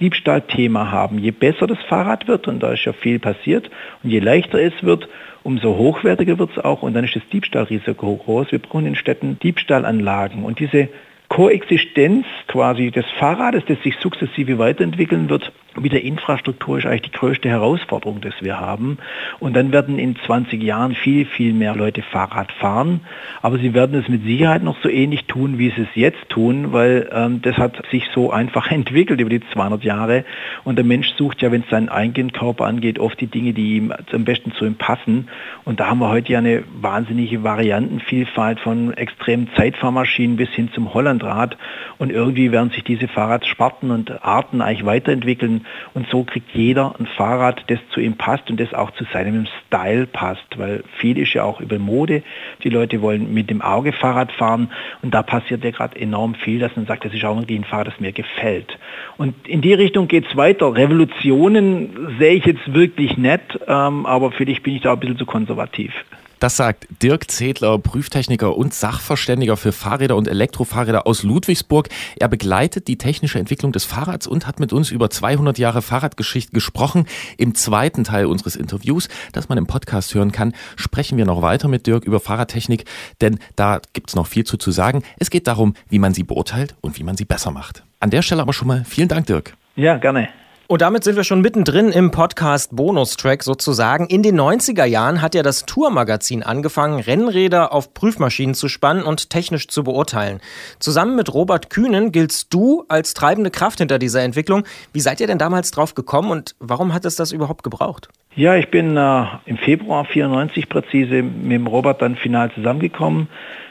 Diebstahlthema 0.00 0.90
haben. 0.90 1.18
Je 1.18 1.30
besser 1.30 1.66
das 1.66 1.78
Fahrrad 1.88 2.28
wird, 2.28 2.48
und 2.48 2.62
da 2.62 2.72
ist 2.72 2.84
ja 2.84 2.92
viel 2.92 3.18
passiert, 3.18 3.70
und 4.02 4.10
je 4.10 4.20
leichter 4.20 4.60
es 4.60 4.72
wird, 4.82 5.08
umso 5.42 5.76
hochwertiger 5.76 6.38
wird 6.38 6.50
es 6.56 6.64
auch 6.64 6.82
und 6.82 6.94
dann 6.94 7.04
ist 7.04 7.16
das 7.16 7.26
Diebstahlrisiko 7.32 8.16
groß. 8.16 8.52
Wir 8.52 8.58
brauchen 8.58 8.86
in 8.86 8.96
Städten 8.96 9.38
Diebstahlanlagen 9.38 10.44
und 10.44 10.60
diese 10.60 10.88
Koexistenz 11.28 12.26
quasi 12.46 12.90
des 12.90 13.04
Fahrrades, 13.18 13.62
das 13.66 13.80
sich 13.82 13.94
sukzessive 14.00 14.58
weiterentwickeln 14.58 15.28
wird, 15.28 15.52
mit 15.80 15.92
der 15.92 16.02
Infrastruktur 16.04 16.78
ist 16.78 16.86
eigentlich 16.86 17.10
die 17.10 17.18
größte 17.18 17.48
Herausforderung, 17.48 18.20
das 18.20 18.34
wir 18.40 18.60
haben. 18.60 18.98
Und 19.40 19.54
dann 19.54 19.72
werden 19.72 19.98
in 19.98 20.16
20 20.16 20.62
Jahren 20.62 20.94
viel, 20.94 21.26
viel 21.26 21.52
mehr 21.52 21.74
Leute 21.74 22.02
Fahrrad 22.02 22.52
fahren. 22.52 23.00
Aber 23.42 23.58
sie 23.58 23.74
werden 23.74 23.98
es 23.98 24.08
mit 24.08 24.24
Sicherheit 24.24 24.62
noch 24.62 24.80
so 24.82 24.88
ähnlich 24.88 25.24
tun, 25.26 25.58
wie 25.58 25.70
sie 25.70 25.82
es 25.82 25.94
jetzt 25.94 26.28
tun, 26.28 26.72
weil 26.72 27.08
ähm, 27.12 27.42
das 27.42 27.56
hat 27.56 27.82
sich 27.90 28.04
so 28.14 28.30
einfach 28.30 28.70
entwickelt 28.70 29.20
über 29.20 29.30
die 29.30 29.40
200 29.52 29.84
Jahre. 29.84 30.24
Und 30.64 30.76
der 30.76 30.84
Mensch 30.84 31.08
sucht 31.16 31.42
ja, 31.42 31.52
wenn 31.52 31.62
es 31.62 31.70
seinen 31.70 31.88
eigenen 31.88 32.32
Körper 32.32 32.66
angeht, 32.66 32.98
oft 32.98 33.20
die 33.20 33.26
Dinge, 33.26 33.52
die 33.52 33.76
ihm 33.76 33.92
am 34.12 34.24
besten 34.24 34.52
zu 34.52 34.64
ihm 34.64 34.76
passen. 34.76 35.28
Und 35.64 35.80
da 35.80 35.88
haben 35.88 35.98
wir 35.98 36.08
heute 36.08 36.32
ja 36.32 36.38
eine 36.38 36.64
wahnsinnige 36.80 37.42
Variantenvielfalt 37.42 38.60
von 38.60 38.92
extremen 38.94 39.48
Zeitfahrmaschinen 39.56 40.36
bis 40.36 40.50
hin 40.50 40.70
zum 40.74 40.94
Hollandrad. 40.94 41.56
Und 41.98 42.10
irgendwie 42.10 42.52
werden 42.52 42.70
sich 42.70 42.84
diese 42.84 43.08
Fahrradsparten 43.08 43.90
und 43.90 44.24
Arten 44.24 44.60
eigentlich 44.60 44.86
weiterentwickeln. 44.86 45.66
Und 45.94 46.08
so 46.10 46.24
kriegt 46.24 46.50
jeder 46.54 46.94
ein 46.98 47.06
Fahrrad, 47.06 47.64
das 47.68 47.78
zu 47.92 48.00
ihm 48.00 48.16
passt 48.16 48.50
und 48.50 48.60
das 48.60 48.74
auch 48.74 48.90
zu 48.92 49.04
seinem 49.12 49.46
Style 49.66 50.06
passt. 50.06 50.46
Weil 50.56 50.84
viel 50.98 51.18
ist 51.18 51.34
ja 51.34 51.44
auch 51.44 51.60
über 51.60 51.78
Mode. 51.78 52.22
Die 52.62 52.68
Leute 52.68 53.02
wollen 53.02 53.32
mit 53.32 53.50
dem 53.50 53.62
Auge 53.62 53.92
Fahrrad 53.92 54.32
fahren 54.32 54.70
und 55.02 55.14
da 55.14 55.22
passiert 55.22 55.64
ja 55.64 55.70
gerade 55.70 56.00
enorm 56.00 56.34
viel, 56.34 56.58
dass 56.58 56.76
man 56.76 56.86
sagt, 56.86 57.04
das 57.04 57.14
ist 57.14 57.24
auch 57.24 57.36
irgendwie 57.36 57.56
ein 57.56 57.64
Fahrrad, 57.64 57.88
das 57.88 58.00
mir 58.00 58.12
gefällt. 58.12 58.78
Und 59.16 59.34
in 59.46 59.60
die 59.60 59.74
Richtung 59.74 60.08
geht 60.08 60.26
es 60.28 60.36
weiter. 60.36 60.74
Revolutionen 60.74 62.16
sehe 62.18 62.34
ich 62.34 62.44
jetzt 62.44 62.72
wirklich 62.72 63.16
nett, 63.16 63.58
ähm, 63.66 64.06
aber 64.06 64.32
für 64.32 64.44
dich 64.44 64.62
bin 64.62 64.74
ich 64.74 64.82
da 64.82 64.92
ein 64.92 65.00
bisschen 65.00 65.18
zu 65.18 65.26
konservativ. 65.26 65.92
Das 66.40 66.56
sagt 66.56 66.86
Dirk 67.02 67.30
Zedler, 67.32 67.78
Prüftechniker 67.78 68.56
und 68.56 68.72
Sachverständiger 68.72 69.56
für 69.56 69.72
Fahrräder 69.72 70.14
und 70.14 70.28
Elektrofahrräder 70.28 71.04
aus 71.04 71.24
Ludwigsburg. 71.24 71.88
Er 72.16 72.28
begleitet 72.28 72.86
die 72.86 72.96
technische 72.96 73.40
Entwicklung 73.40 73.72
des 73.72 73.84
Fahrrads 73.84 74.28
und 74.28 74.46
hat 74.46 74.60
mit 74.60 74.72
uns 74.72 74.92
über 74.92 75.10
200 75.10 75.58
Jahre 75.58 75.82
Fahrradgeschichte 75.82 76.52
gesprochen. 76.52 77.06
Im 77.38 77.56
zweiten 77.56 78.04
Teil 78.04 78.26
unseres 78.26 78.54
Interviews, 78.54 79.08
das 79.32 79.48
man 79.48 79.58
im 79.58 79.66
Podcast 79.66 80.14
hören 80.14 80.30
kann, 80.30 80.54
sprechen 80.76 81.18
wir 81.18 81.24
noch 81.24 81.42
weiter 81.42 81.66
mit 81.66 81.88
Dirk 81.88 82.04
über 82.04 82.20
Fahrradtechnik, 82.20 82.84
denn 83.20 83.40
da 83.56 83.80
gibt 83.92 84.10
es 84.10 84.14
noch 84.14 84.28
viel 84.28 84.44
zu, 84.44 84.58
zu 84.58 84.70
sagen. 84.70 85.02
Es 85.18 85.30
geht 85.30 85.48
darum, 85.48 85.74
wie 85.88 85.98
man 85.98 86.14
sie 86.14 86.22
beurteilt 86.22 86.76
und 86.80 87.00
wie 87.00 87.02
man 87.02 87.16
sie 87.16 87.24
besser 87.24 87.50
macht. 87.50 87.82
An 87.98 88.10
der 88.10 88.22
Stelle 88.22 88.42
aber 88.42 88.52
schon 88.52 88.68
mal 88.68 88.84
vielen 88.84 89.08
Dank, 89.08 89.26
Dirk. 89.26 89.54
Ja, 89.74 89.96
gerne. 89.96 90.28
Und 90.70 90.82
damit 90.82 91.02
sind 91.02 91.16
wir 91.16 91.24
schon 91.24 91.40
mittendrin 91.40 91.92
im 91.92 92.10
Podcast 92.10 92.76
Bonustrack 92.76 93.42
sozusagen. 93.42 94.06
In 94.06 94.22
den 94.22 94.38
90er 94.38 94.84
Jahren 94.84 95.22
hat 95.22 95.34
ja 95.34 95.42
das 95.42 95.64
Tourmagazin 95.64 96.42
angefangen, 96.42 97.00
Rennräder 97.00 97.72
auf 97.72 97.94
Prüfmaschinen 97.94 98.54
zu 98.54 98.68
spannen 98.68 99.02
und 99.02 99.30
technisch 99.30 99.68
zu 99.68 99.82
beurteilen. 99.82 100.40
Zusammen 100.78 101.16
mit 101.16 101.32
Robert 101.32 101.70
Kühnen 101.70 102.12
giltst 102.12 102.52
du 102.52 102.84
als 102.88 103.14
treibende 103.14 103.50
Kraft 103.50 103.78
hinter 103.78 103.98
dieser 103.98 104.22
Entwicklung. 104.22 104.64
Wie 104.92 105.00
seid 105.00 105.20
ihr 105.20 105.26
denn 105.26 105.38
damals 105.38 105.70
drauf 105.70 105.94
gekommen 105.94 106.30
und 106.30 106.54
warum 106.60 106.92
hat 106.92 107.06
es 107.06 107.16
das 107.16 107.32
überhaupt 107.32 107.62
gebraucht? 107.62 108.10
Ja, 108.36 108.54
ich 108.54 108.70
bin 108.70 108.94
äh, 108.98 109.24
im 109.46 109.56
Februar 109.56 110.04
94 110.04 110.68
präzise 110.68 111.22
mit 111.22 111.52
dem 111.52 111.66
Robert 111.66 112.02
dann 112.02 112.14
final 112.14 112.52
zusammengekommen. 112.52 113.28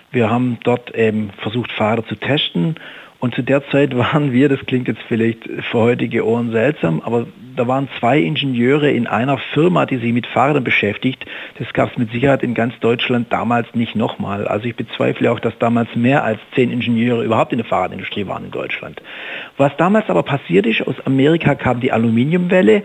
Wir 0.10 0.32
haben 0.32 0.58
dort 0.63 0.96
eben 0.96 1.30
versucht, 1.44 1.72
Fahrräder 1.74 2.08
zu 2.08 2.16
testen 2.16 2.75
und 3.20 3.34
zu 3.34 3.42
der 3.42 3.68
Zeit 3.70 3.98
waren 3.98 4.32
wir, 4.32 4.48
das 4.48 4.60
klingt 4.66 4.88
jetzt 4.88 5.02
vielleicht 5.08 5.44
für 5.72 5.80
heutige 5.80 6.26
Ohren 6.26 6.52
seltsam, 6.52 7.02
aber 7.04 7.26
da 7.56 7.68
waren 7.68 7.90
zwei 8.00 8.20
Ingenieure 8.20 8.92
in 8.92 9.08
einer 9.08 9.40
Firma, 9.54 9.88
die 9.88 9.98
sich 9.98 10.14
mit 10.14 10.28
Fahrrädern 10.28 10.64
beschäftigt. 10.64 11.26
Das 11.58 11.74
gab 11.74 11.92
es 11.92 11.98
mit 11.98 12.12
Sicherheit 12.12 12.44
in 12.44 12.54
ganz 12.54 12.78
Deutschland 12.80 13.34
damals 13.34 13.74
nicht 13.74 13.96
nochmal. 13.96 14.48
Also 14.48 14.66
ich 14.66 14.76
bezweifle 14.76 15.32
auch, 15.32 15.40
dass 15.40 15.58
damals 15.58 15.96
mehr 15.96 16.24
als 16.24 16.40
zehn 16.54 16.72
Ingenieure 16.72 17.24
überhaupt 17.24 17.52
in 17.52 17.58
der 17.58 17.66
Fahrradindustrie 17.66 18.28
waren 18.28 18.46
in 18.46 18.52
Deutschland. 18.52 19.02
Was 19.58 19.76
damals 19.78 20.08
aber 20.10 20.22
passiert 20.22 20.68
ist, 20.68 20.86
aus 20.88 20.96
Amerika 21.06 21.56
kam 21.56 21.80
die 21.80 21.92
Aluminiumwelle 21.92 22.84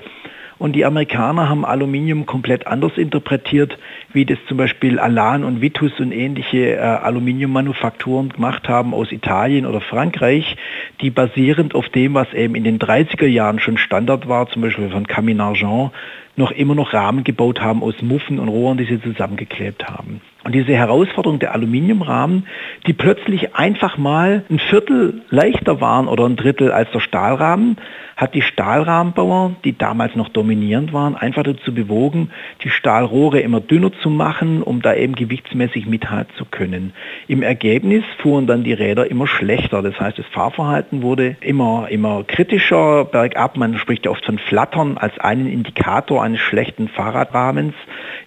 und 0.62 0.74
die 0.74 0.84
Amerikaner 0.84 1.48
haben 1.48 1.64
Aluminium 1.64 2.24
komplett 2.24 2.68
anders 2.68 2.92
interpretiert, 2.96 3.76
wie 4.12 4.24
das 4.24 4.38
zum 4.46 4.58
Beispiel 4.58 5.00
Alan 5.00 5.42
und 5.42 5.60
Vitus 5.60 5.98
und 5.98 6.12
ähnliche 6.12 6.76
äh, 6.76 6.78
Aluminiummanufakturen 6.78 8.28
gemacht 8.28 8.68
haben 8.68 8.94
aus 8.94 9.10
Italien 9.10 9.66
oder 9.66 9.80
Frankreich, 9.80 10.56
die 11.00 11.10
basierend 11.10 11.74
auf 11.74 11.88
dem, 11.88 12.14
was 12.14 12.32
eben 12.32 12.54
in 12.54 12.62
den 12.62 12.78
30er 12.78 13.26
Jahren 13.26 13.58
schon 13.58 13.76
Standard 13.76 14.28
war, 14.28 14.48
zum 14.50 14.62
Beispiel 14.62 14.88
von 14.90 15.04
Camin 15.04 15.40
Argent, 15.40 15.90
noch 16.36 16.52
immer 16.52 16.76
noch 16.76 16.92
Rahmen 16.92 17.24
gebaut 17.24 17.60
haben 17.60 17.82
aus 17.82 18.00
Muffen 18.00 18.38
und 18.38 18.48
Rohren, 18.48 18.78
die 18.78 18.84
sie 18.84 19.02
zusammengeklebt 19.02 19.88
haben. 19.88 20.20
Und 20.44 20.54
diese 20.54 20.74
Herausforderung 20.74 21.38
der 21.38 21.54
Aluminiumrahmen, 21.54 22.46
die 22.86 22.92
plötzlich 22.92 23.54
einfach 23.54 23.98
mal 23.98 24.44
ein 24.50 24.58
Viertel 24.58 25.22
leichter 25.28 25.80
waren 25.80 26.08
oder 26.08 26.24
ein 26.24 26.36
Drittel 26.36 26.72
als 26.72 26.90
der 26.90 27.00
Stahlrahmen, 27.00 27.76
hat 28.16 28.34
die 28.34 28.42
Stahlrahmenbauer, 28.42 29.56
die 29.64 29.76
damals 29.76 30.14
noch 30.16 30.28
dominierend 30.28 30.92
waren, 30.92 31.16
einfach 31.16 31.42
dazu 31.42 31.74
bewogen, 31.74 32.30
die 32.62 32.70
Stahlrohre 32.70 33.40
immer 33.40 33.60
dünner 33.60 33.92
zu 34.02 34.10
machen, 34.10 34.62
um 34.62 34.82
da 34.82 34.94
eben 34.94 35.14
gewichtsmäßig 35.14 35.86
mithalten 35.86 36.34
zu 36.36 36.44
können. 36.44 36.92
Im 37.28 37.42
Ergebnis 37.42 38.04
fuhren 38.18 38.46
dann 38.46 38.64
die 38.64 38.72
Räder 38.72 39.10
immer 39.10 39.26
schlechter. 39.26 39.82
Das 39.82 39.98
heißt, 39.98 40.18
das 40.18 40.26
Fahrverhalten 40.26 41.02
wurde 41.02 41.36
immer, 41.40 41.88
immer 41.90 42.24
kritischer 42.24 43.04
bergab. 43.04 43.56
Man 43.56 43.76
spricht 43.78 44.04
ja 44.04 44.10
oft 44.10 44.24
von 44.24 44.38
Flattern 44.38 44.98
als 44.98 45.18
einen 45.18 45.46
Indikator 45.46 46.22
eines 46.22 46.40
schlechten 46.40 46.88
Fahrradrahmens. 46.88 47.74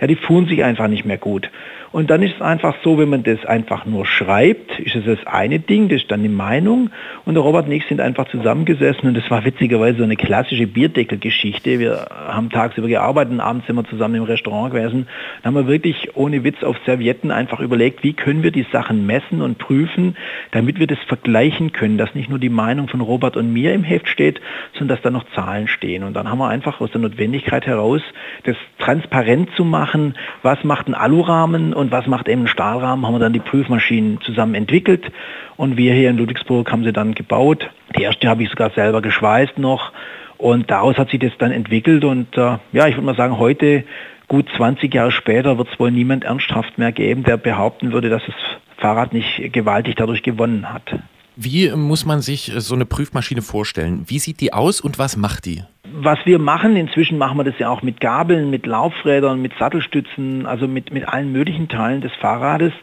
Ja, 0.01 0.07
die 0.07 0.15
fuhren 0.15 0.47
sich 0.47 0.63
einfach 0.63 0.87
nicht 0.87 1.05
mehr 1.05 1.17
gut. 1.17 1.49
Und 1.95 2.09
dann 2.09 2.21
ist 2.23 2.35
es 2.35 2.41
einfach 2.41 2.75
so, 2.83 2.97
wenn 2.97 3.07
man 3.07 3.23
das 3.23 3.45
einfach 3.45 3.85
nur 3.85 4.05
schreibt, 4.05 4.79
ist 4.81 4.97
es 4.97 5.05
das 5.05 5.25
eine 5.25 5.59
Ding, 5.59 5.87
das 5.87 6.01
ist 6.01 6.11
dann 6.11 6.23
die 6.23 6.27
Meinung. 6.27 6.89
Und 7.23 7.35
der 7.35 7.43
Robert 7.43 7.67
und 7.67 7.71
ich 7.71 7.85
sind 7.85 8.01
einfach 8.01 8.27
zusammengesessen 8.27 9.07
und 9.07 9.13
das 9.15 9.31
war 9.31 9.45
witzigerweise 9.75 9.97
so 9.97 10.03
eine 10.03 10.15
klassische 10.15 10.67
Bierdeckelgeschichte. 10.67 11.79
Wir 11.79 12.07
haben 12.09 12.49
tagsüber 12.49 12.87
gearbeitet 12.87 13.39
abends 13.39 13.67
sind 13.67 13.75
wir 13.75 13.83
zusammen 13.85 14.15
im 14.15 14.23
Restaurant 14.23 14.73
gewesen. 14.73 15.07
Dann 15.41 15.53
haben 15.53 15.65
wir 15.65 15.71
wirklich 15.71 16.15
ohne 16.15 16.43
Witz 16.43 16.63
auf 16.63 16.77
Servietten 16.85 17.31
einfach 17.31 17.59
überlegt, 17.59 18.03
wie 18.03 18.13
können 18.13 18.43
wir 18.43 18.51
die 18.51 18.65
Sachen 18.71 19.05
messen 19.05 19.41
und 19.41 19.57
prüfen, 19.57 20.15
damit 20.51 20.79
wir 20.79 20.87
das 20.87 20.99
vergleichen 21.07 21.73
können, 21.73 21.97
dass 21.97 22.15
nicht 22.15 22.29
nur 22.29 22.39
die 22.39 22.49
Meinung 22.49 22.87
von 22.87 23.01
Robert 23.01 23.35
und 23.35 23.51
mir 23.51 23.73
im 23.73 23.83
Heft 23.83 24.07
steht, 24.07 24.39
sondern 24.73 24.95
dass 24.95 25.03
da 25.03 25.09
noch 25.09 25.25
Zahlen 25.35 25.67
stehen. 25.67 26.03
Und 26.03 26.13
dann 26.13 26.29
haben 26.29 26.37
wir 26.37 26.47
einfach 26.47 26.79
aus 26.79 26.91
der 26.91 27.01
Notwendigkeit 27.01 27.65
heraus, 27.65 28.01
das 28.43 28.55
transparent 28.79 29.49
zu 29.55 29.65
machen, 29.65 30.15
was 30.41 30.63
macht 30.63 30.87
ein 30.87 30.93
Alurahmen 30.93 31.73
und 31.73 31.91
was 31.91 32.07
macht 32.07 32.29
eben 32.29 32.43
ein 32.43 32.47
Stahlrahmen, 32.47 33.05
haben 33.05 33.15
wir 33.15 33.19
dann 33.19 33.33
die 33.33 33.39
Prüfmaschinen 33.39 34.21
zusammen 34.21 34.55
entwickelt 34.55 35.11
und 35.57 35.77
wir 35.77 35.93
hier 35.93 36.09
in 36.09 36.17
Ludwigsburg 36.17 36.71
haben 36.71 36.83
sie 36.83 36.93
dann 36.93 37.13
gebaut. 37.13 37.69
Die 37.97 38.03
erste 38.03 38.27
habe 38.27 38.43
ich 38.43 38.49
sogar 38.49 38.71
selber 38.71 39.01
geschweißt 39.01 39.57
noch 39.57 39.91
und 40.37 40.69
daraus 40.69 40.97
hat 40.97 41.09
sich 41.09 41.19
das 41.19 41.31
dann 41.37 41.51
entwickelt 41.51 42.03
und 42.03 42.37
äh, 42.37 42.57
ja, 42.71 42.87
ich 42.87 42.95
würde 42.95 43.05
mal 43.05 43.15
sagen, 43.15 43.37
heute, 43.37 43.83
gut 44.27 44.47
20 44.57 44.93
Jahre 44.93 45.11
später, 45.11 45.57
wird 45.57 45.69
es 45.71 45.79
wohl 45.79 45.91
niemand 45.91 46.23
ernsthaft 46.23 46.77
mehr 46.77 46.91
geben, 46.91 47.23
der 47.23 47.37
behaupten 47.37 47.93
würde, 47.93 48.09
dass 48.09 48.23
das 48.25 48.35
Fahrrad 48.77 49.13
nicht 49.13 49.53
gewaltig 49.53 49.95
dadurch 49.95 50.23
gewonnen 50.23 50.71
hat. 50.71 50.99
Wie 51.37 51.69
muss 51.71 52.05
man 52.05 52.21
sich 52.21 52.51
so 52.57 52.75
eine 52.75 52.85
Prüfmaschine 52.85 53.41
vorstellen? 53.41 54.05
Wie 54.07 54.19
sieht 54.19 54.39
die 54.39 54.53
aus 54.53 54.79
und 54.79 54.97
was 54.97 55.17
macht 55.17 55.45
die? 55.45 55.63
Was 55.83 56.17
wir 56.25 56.39
machen, 56.39 56.75
inzwischen 56.77 57.17
machen 57.17 57.37
wir 57.37 57.43
das 57.43 57.59
ja 57.59 57.69
auch 57.69 57.81
mit 57.81 57.99
Gabeln, 57.99 58.49
mit 58.49 58.65
Laufrädern, 58.65 59.41
mit 59.41 59.53
Sattelstützen, 59.59 60.45
also 60.45 60.67
mit, 60.67 60.91
mit 60.91 61.07
allen 61.07 61.31
möglichen 61.31 61.67
Teilen 61.67 62.01
des 62.01 62.11
Fahrrades. 62.21 62.73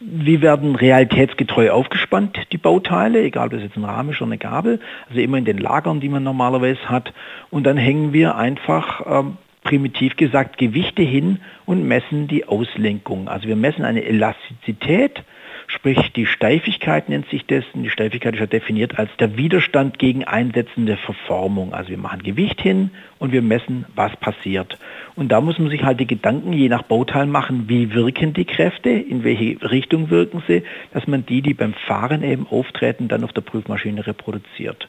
Wir 0.00 0.42
werden 0.42 0.76
realitätsgetreu 0.76 1.70
aufgespannt, 1.70 2.38
die 2.52 2.58
Bauteile, 2.58 3.20
egal 3.22 3.46
ob 3.46 3.52
das 3.52 3.62
jetzt 3.62 3.76
ein 3.76 3.84
Rahmen 3.84 4.10
ist 4.10 4.20
oder 4.20 4.30
eine 4.30 4.38
Gabel, 4.38 4.80
also 5.08 5.20
immer 5.20 5.38
in 5.38 5.44
den 5.44 5.58
Lagern, 5.58 6.00
die 6.00 6.08
man 6.08 6.22
normalerweise 6.22 6.88
hat. 6.88 7.12
Und 7.50 7.64
dann 7.64 7.76
hängen 7.76 8.12
wir 8.12 8.36
einfach 8.36 9.02
ähm, 9.06 9.38
primitiv 9.64 10.16
gesagt 10.16 10.56
Gewichte 10.56 11.02
hin 11.02 11.40
und 11.66 11.86
messen 11.86 12.28
die 12.28 12.46
Auslenkung. 12.46 13.28
Also 13.28 13.48
wir 13.48 13.56
messen 13.56 13.84
eine 13.84 14.04
Elastizität, 14.04 15.24
Sprich, 15.70 16.12
die 16.16 16.24
Steifigkeit 16.24 17.10
nennt 17.10 17.28
sich. 17.28 17.44
Und 17.74 17.82
die 17.82 17.90
Steifigkeit 17.90 18.34
ist 18.34 18.40
ja 18.40 18.46
definiert 18.46 18.98
als 18.98 19.10
der 19.18 19.36
Widerstand 19.36 19.98
gegen 19.98 20.24
einsetzende 20.24 20.96
Verformung. 20.96 21.74
Also 21.74 21.90
wir 21.90 21.98
machen 21.98 22.22
Gewicht 22.22 22.60
hin 22.60 22.90
und 23.18 23.32
wir 23.32 23.42
messen, 23.42 23.84
was 23.94 24.16
passiert. 24.16 24.78
Und 25.18 25.30
da 25.30 25.40
muss 25.40 25.58
man 25.58 25.68
sich 25.68 25.82
halt 25.82 25.98
die 25.98 26.06
Gedanken 26.06 26.52
je 26.52 26.68
nach 26.68 26.84
Bauteil 26.84 27.26
machen, 27.26 27.64
wie 27.68 27.92
wirken 27.92 28.34
die 28.34 28.44
Kräfte, 28.44 28.90
in 28.90 29.24
welche 29.24 29.60
Richtung 29.68 30.10
wirken 30.10 30.44
sie, 30.46 30.62
dass 30.92 31.08
man 31.08 31.26
die, 31.26 31.42
die 31.42 31.54
beim 31.54 31.74
Fahren 31.74 32.22
eben 32.22 32.46
auftreten, 32.48 33.08
dann 33.08 33.24
auf 33.24 33.32
der 33.32 33.40
Prüfmaschine 33.40 34.06
reproduziert. 34.06 34.88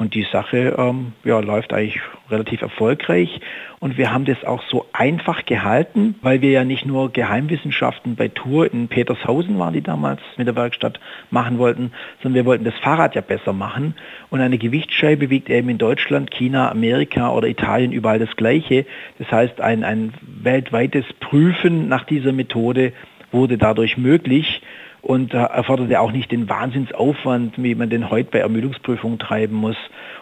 Und 0.00 0.14
die 0.14 0.26
Sache 0.32 0.76
ähm, 0.78 1.12
ja, 1.24 1.40
läuft 1.40 1.74
eigentlich 1.74 2.00
relativ 2.30 2.62
erfolgreich. 2.62 3.38
Und 3.80 3.98
wir 3.98 4.10
haben 4.10 4.24
das 4.24 4.42
auch 4.44 4.62
so 4.70 4.86
einfach 4.94 5.44
gehalten, 5.44 6.14
weil 6.22 6.40
wir 6.40 6.50
ja 6.52 6.64
nicht 6.64 6.86
nur 6.86 7.12
Geheimwissenschaften 7.12 8.16
bei 8.16 8.28
Tour 8.28 8.72
in 8.72 8.88
Petershausen 8.88 9.58
waren, 9.58 9.74
die 9.74 9.82
damals 9.82 10.22
mit 10.38 10.46
der 10.46 10.56
Werkstatt 10.56 10.98
machen 11.30 11.58
wollten, 11.58 11.92
sondern 12.22 12.36
wir 12.36 12.46
wollten 12.46 12.64
das 12.64 12.78
Fahrrad 12.78 13.14
ja 13.14 13.20
besser 13.20 13.52
machen. 13.52 13.94
Und 14.30 14.40
eine 14.40 14.56
Gewichtsscheibe 14.56 15.28
wiegt 15.28 15.50
eben 15.50 15.68
in 15.68 15.76
Deutschland, 15.76 16.30
China, 16.30 16.70
Amerika 16.70 17.30
oder 17.34 17.48
Italien 17.48 17.92
überall 17.92 18.18
das 18.18 18.34
Gleiche. 18.36 18.86
Das 19.18 19.30
heißt, 19.30 19.60
ein, 19.60 19.84
ein 19.84 20.14
weltweites 20.22 21.04
Prüfen 21.20 21.90
nach 21.90 22.04
dieser 22.04 22.32
Methode 22.32 22.94
wurde 23.32 23.58
dadurch 23.58 23.98
möglich 23.98 24.62
und 25.02 25.32
erfordert 25.32 25.90
ja 25.90 26.00
auch 26.00 26.12
nicht 26.12 26.30
den 26.30 26.48
Wahnsinnsaufwand, 26.48 27.54
wie 27.56 27.74
man 27.74 27.90
den 27.90 28.10
heute 28.10 28.30
bei 28.30 28.38
Ermüdungsprüfungen 28.38 29.18
treiben 29.18 29.54
muss. 29.54 29.76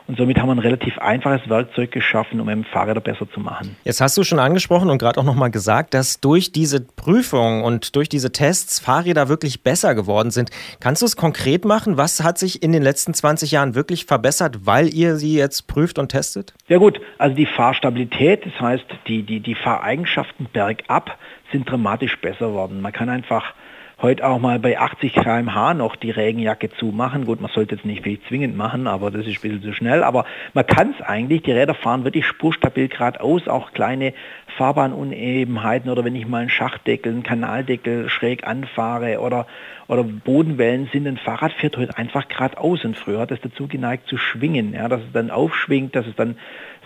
Und 0.06 0.16
somit 0.16 0.38
haben 0.38 0.48
wir 0.48 0.54
ein 0.54 0.58
relativ 0.58 0.96
einfaches 0.98 1.50
Werkzeug 1.50 1.92
geschaffen, 1.92 2.40
um 2.40 2.48
eben 2.48 2.64
Fahrräder 2.64 3.00
besser 3.00 3.30
zu 3.30 3.40
machen. 3.40 3.76
Jetzt 3.84 4.00
hast 4.00 4.16
du 4.16 4.24
schon 4.24 4.38
angesprochen 4.38 4.88
und 4.88 4.96
gerade 4.96 5.20
auch 5.20 5.24
nochmal 5.24 5.50
gesagt, 5.50 5.92
dass 5.92 6.20
durch 6.20 6.50
diese 6.50 6.80
Prüfung 6.80 7.62
und 7.62 7.94
durch 7.94 8.08
diese 8.08 8.32
Tests 8.32 8.80
Fahrräder 8.80 9.28
wirklich 9.28 9.62
besser 9.62 9.94
geworden 9.94 10.30
sind. 10.30 10.50
Kannst 10.80 11.02
du 11.02 11.06
es 11.06 11.16
konkret 11.16 11.66
machen? 11.66 11.98
Was 11.98 12.24
hat 12.24 12.38
sich 12.38 12.62
in 12.62 12.72
den 12.72 12.82
letzten 12.82 13.12
20 13.12 13.50
Jahren 13.50 13.74
wirklich 13.74 14.06
verbessert, 14.06 14.66
weil 14.66 14.88
ihr 14.88 15.16
sie 15.16 15.36
jetzt 15.36 15.66
prüft 15.66 15.98
und 15.98 16.08
testet? 16.08 16.54
Ja 16.68 16.78
gut, 16.78 16.98
also 17.18 17.36
die 17.36 17.46
Fahrstabilität, 17.46 18.46
das 18.46 18.58
heißt 18.58 18.86
die, 19.08 19.24
die, 19.24 19.40
die 19.40 19.54
Fahreigenschaften 19.56 20.48
bergab 20.50 21.18
sind 21.52 21.68
dramatisch 21.68 22.16
besser 22.20 22.52
worden. 22.52 22.80
Man 22.80 22.92
kann 22.92 23.08
einfach 23.08 23.54
heute 24.00 24.24
auch 24.26 24.38
mal 24.38 24.58
bei 24.58 24.78
80 24.78 25.12
km/h 25.12 25.74
noch 25.74 25.96
die 25.96 26.10
Regenjacke 26.10 26.70
zumachen. 26.70 27.24
Gut, 27.24 27.40
man 27.40 27.50
sollte 27.50 27.74
jetzt 27.74 27.84
nicht 27.84 28.04
viel 28.04 28.20
zwingend 28.28 28.56
machen, 28.56 28.86
aber 28.86 29.10
das 29.10 29.26
ist 29.26 29.38
ein 29.38 29.42
bisschen 29.42 29.62
zu 29.62 29.72
schnell. 29.72 30.04
Aber 30.04 30.24
man 30.54 30.66
kann 30.66 30.94
es 30.96 31.04
eigentlich, 31.04 31.42
die 31.42 31.52
Räder 31.52 31.74
fahren 31.74 32.04
wirklich 32.04 32.26
spurstabil 32.26 32.88
geradeaus, 32.88 33.48
auch 33.48 33.72
kleine 33.72 34.14
Fahrbahnunebenheiten 34.56 35.90
oder 35.90 36.04
wenn 36.04 36.14
ich 36.14 36.28
mal 36.28 36.38
einen 36.38 36.50
Schachtdeckel, 36.50 37.12
einen 37.12 37.22
Kanaldeckel 37.24 38.08
schräg 38.08 38.46
anfahre 38.46 39.20
oder, 39.20 39.46
oder 39.88 40.04
Bodenwellen 40.04 40.88
sind, 40.92 41.06
ein 41.06 41.16
Fahrrad 41.16 41.52
fährt 41.52 41.76
heute 41.76 41.96
einfach 41.98 42.28
geradeaus 42.28 42.84
und 42.84 42.96
früher 42.96 43.20
hat 43.20 43.32
es 43.32 43.40
dazu 43.40 43.66
geneigt 43.66 44.06
zu 44.08 44.16
schwingen, 44.16 44.74
ja, 44.74 44.88
dass 44.88 45.00
es 45.00 45.12
dann 45.12 45.30
aufschwingt, 45.30 45.96
dass 45.96 46.06
es 46.06 46.14
dann 46.14 46.36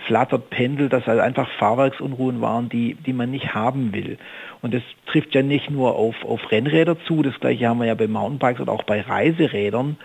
flattert, 0.06 0.50
pendelt, 0.50 0.92
dass 0.92 1.06
halt 1.06 1.20
einfach 1.20 1.48
Fahrwerksunruhen 1.58 2.40
waren, 2.40 2.68
die, 2.68 2.94
die 2.94 3.12
man 3.12 3.30
nicht 3.30 3.54
haben 3.54 3.92
will. 3.92 4.18
Und 4.60 4.74
das 4.74 4.82
trifft 5.06 5.34
ja 5.34 5.42
nicht 5.42 5.70
nur 5.70 5.96
auf, 5.96 6.24
auf 6.24 6.50
Rennräder 6.50 6.96
zu, 7.04 7.22
das 7.22 7.38
gleiche 7.40 7.68
haben 7.68 7.80
wir 7.80 7.86
ja 7.86 7.94
bei 7.94 8.08
Mountainbikes 8.08 8.60
oder 8.60 8.72
auch 8.72 8.84
bei 8.84 9.00
Reiserädern, 9.00 9.96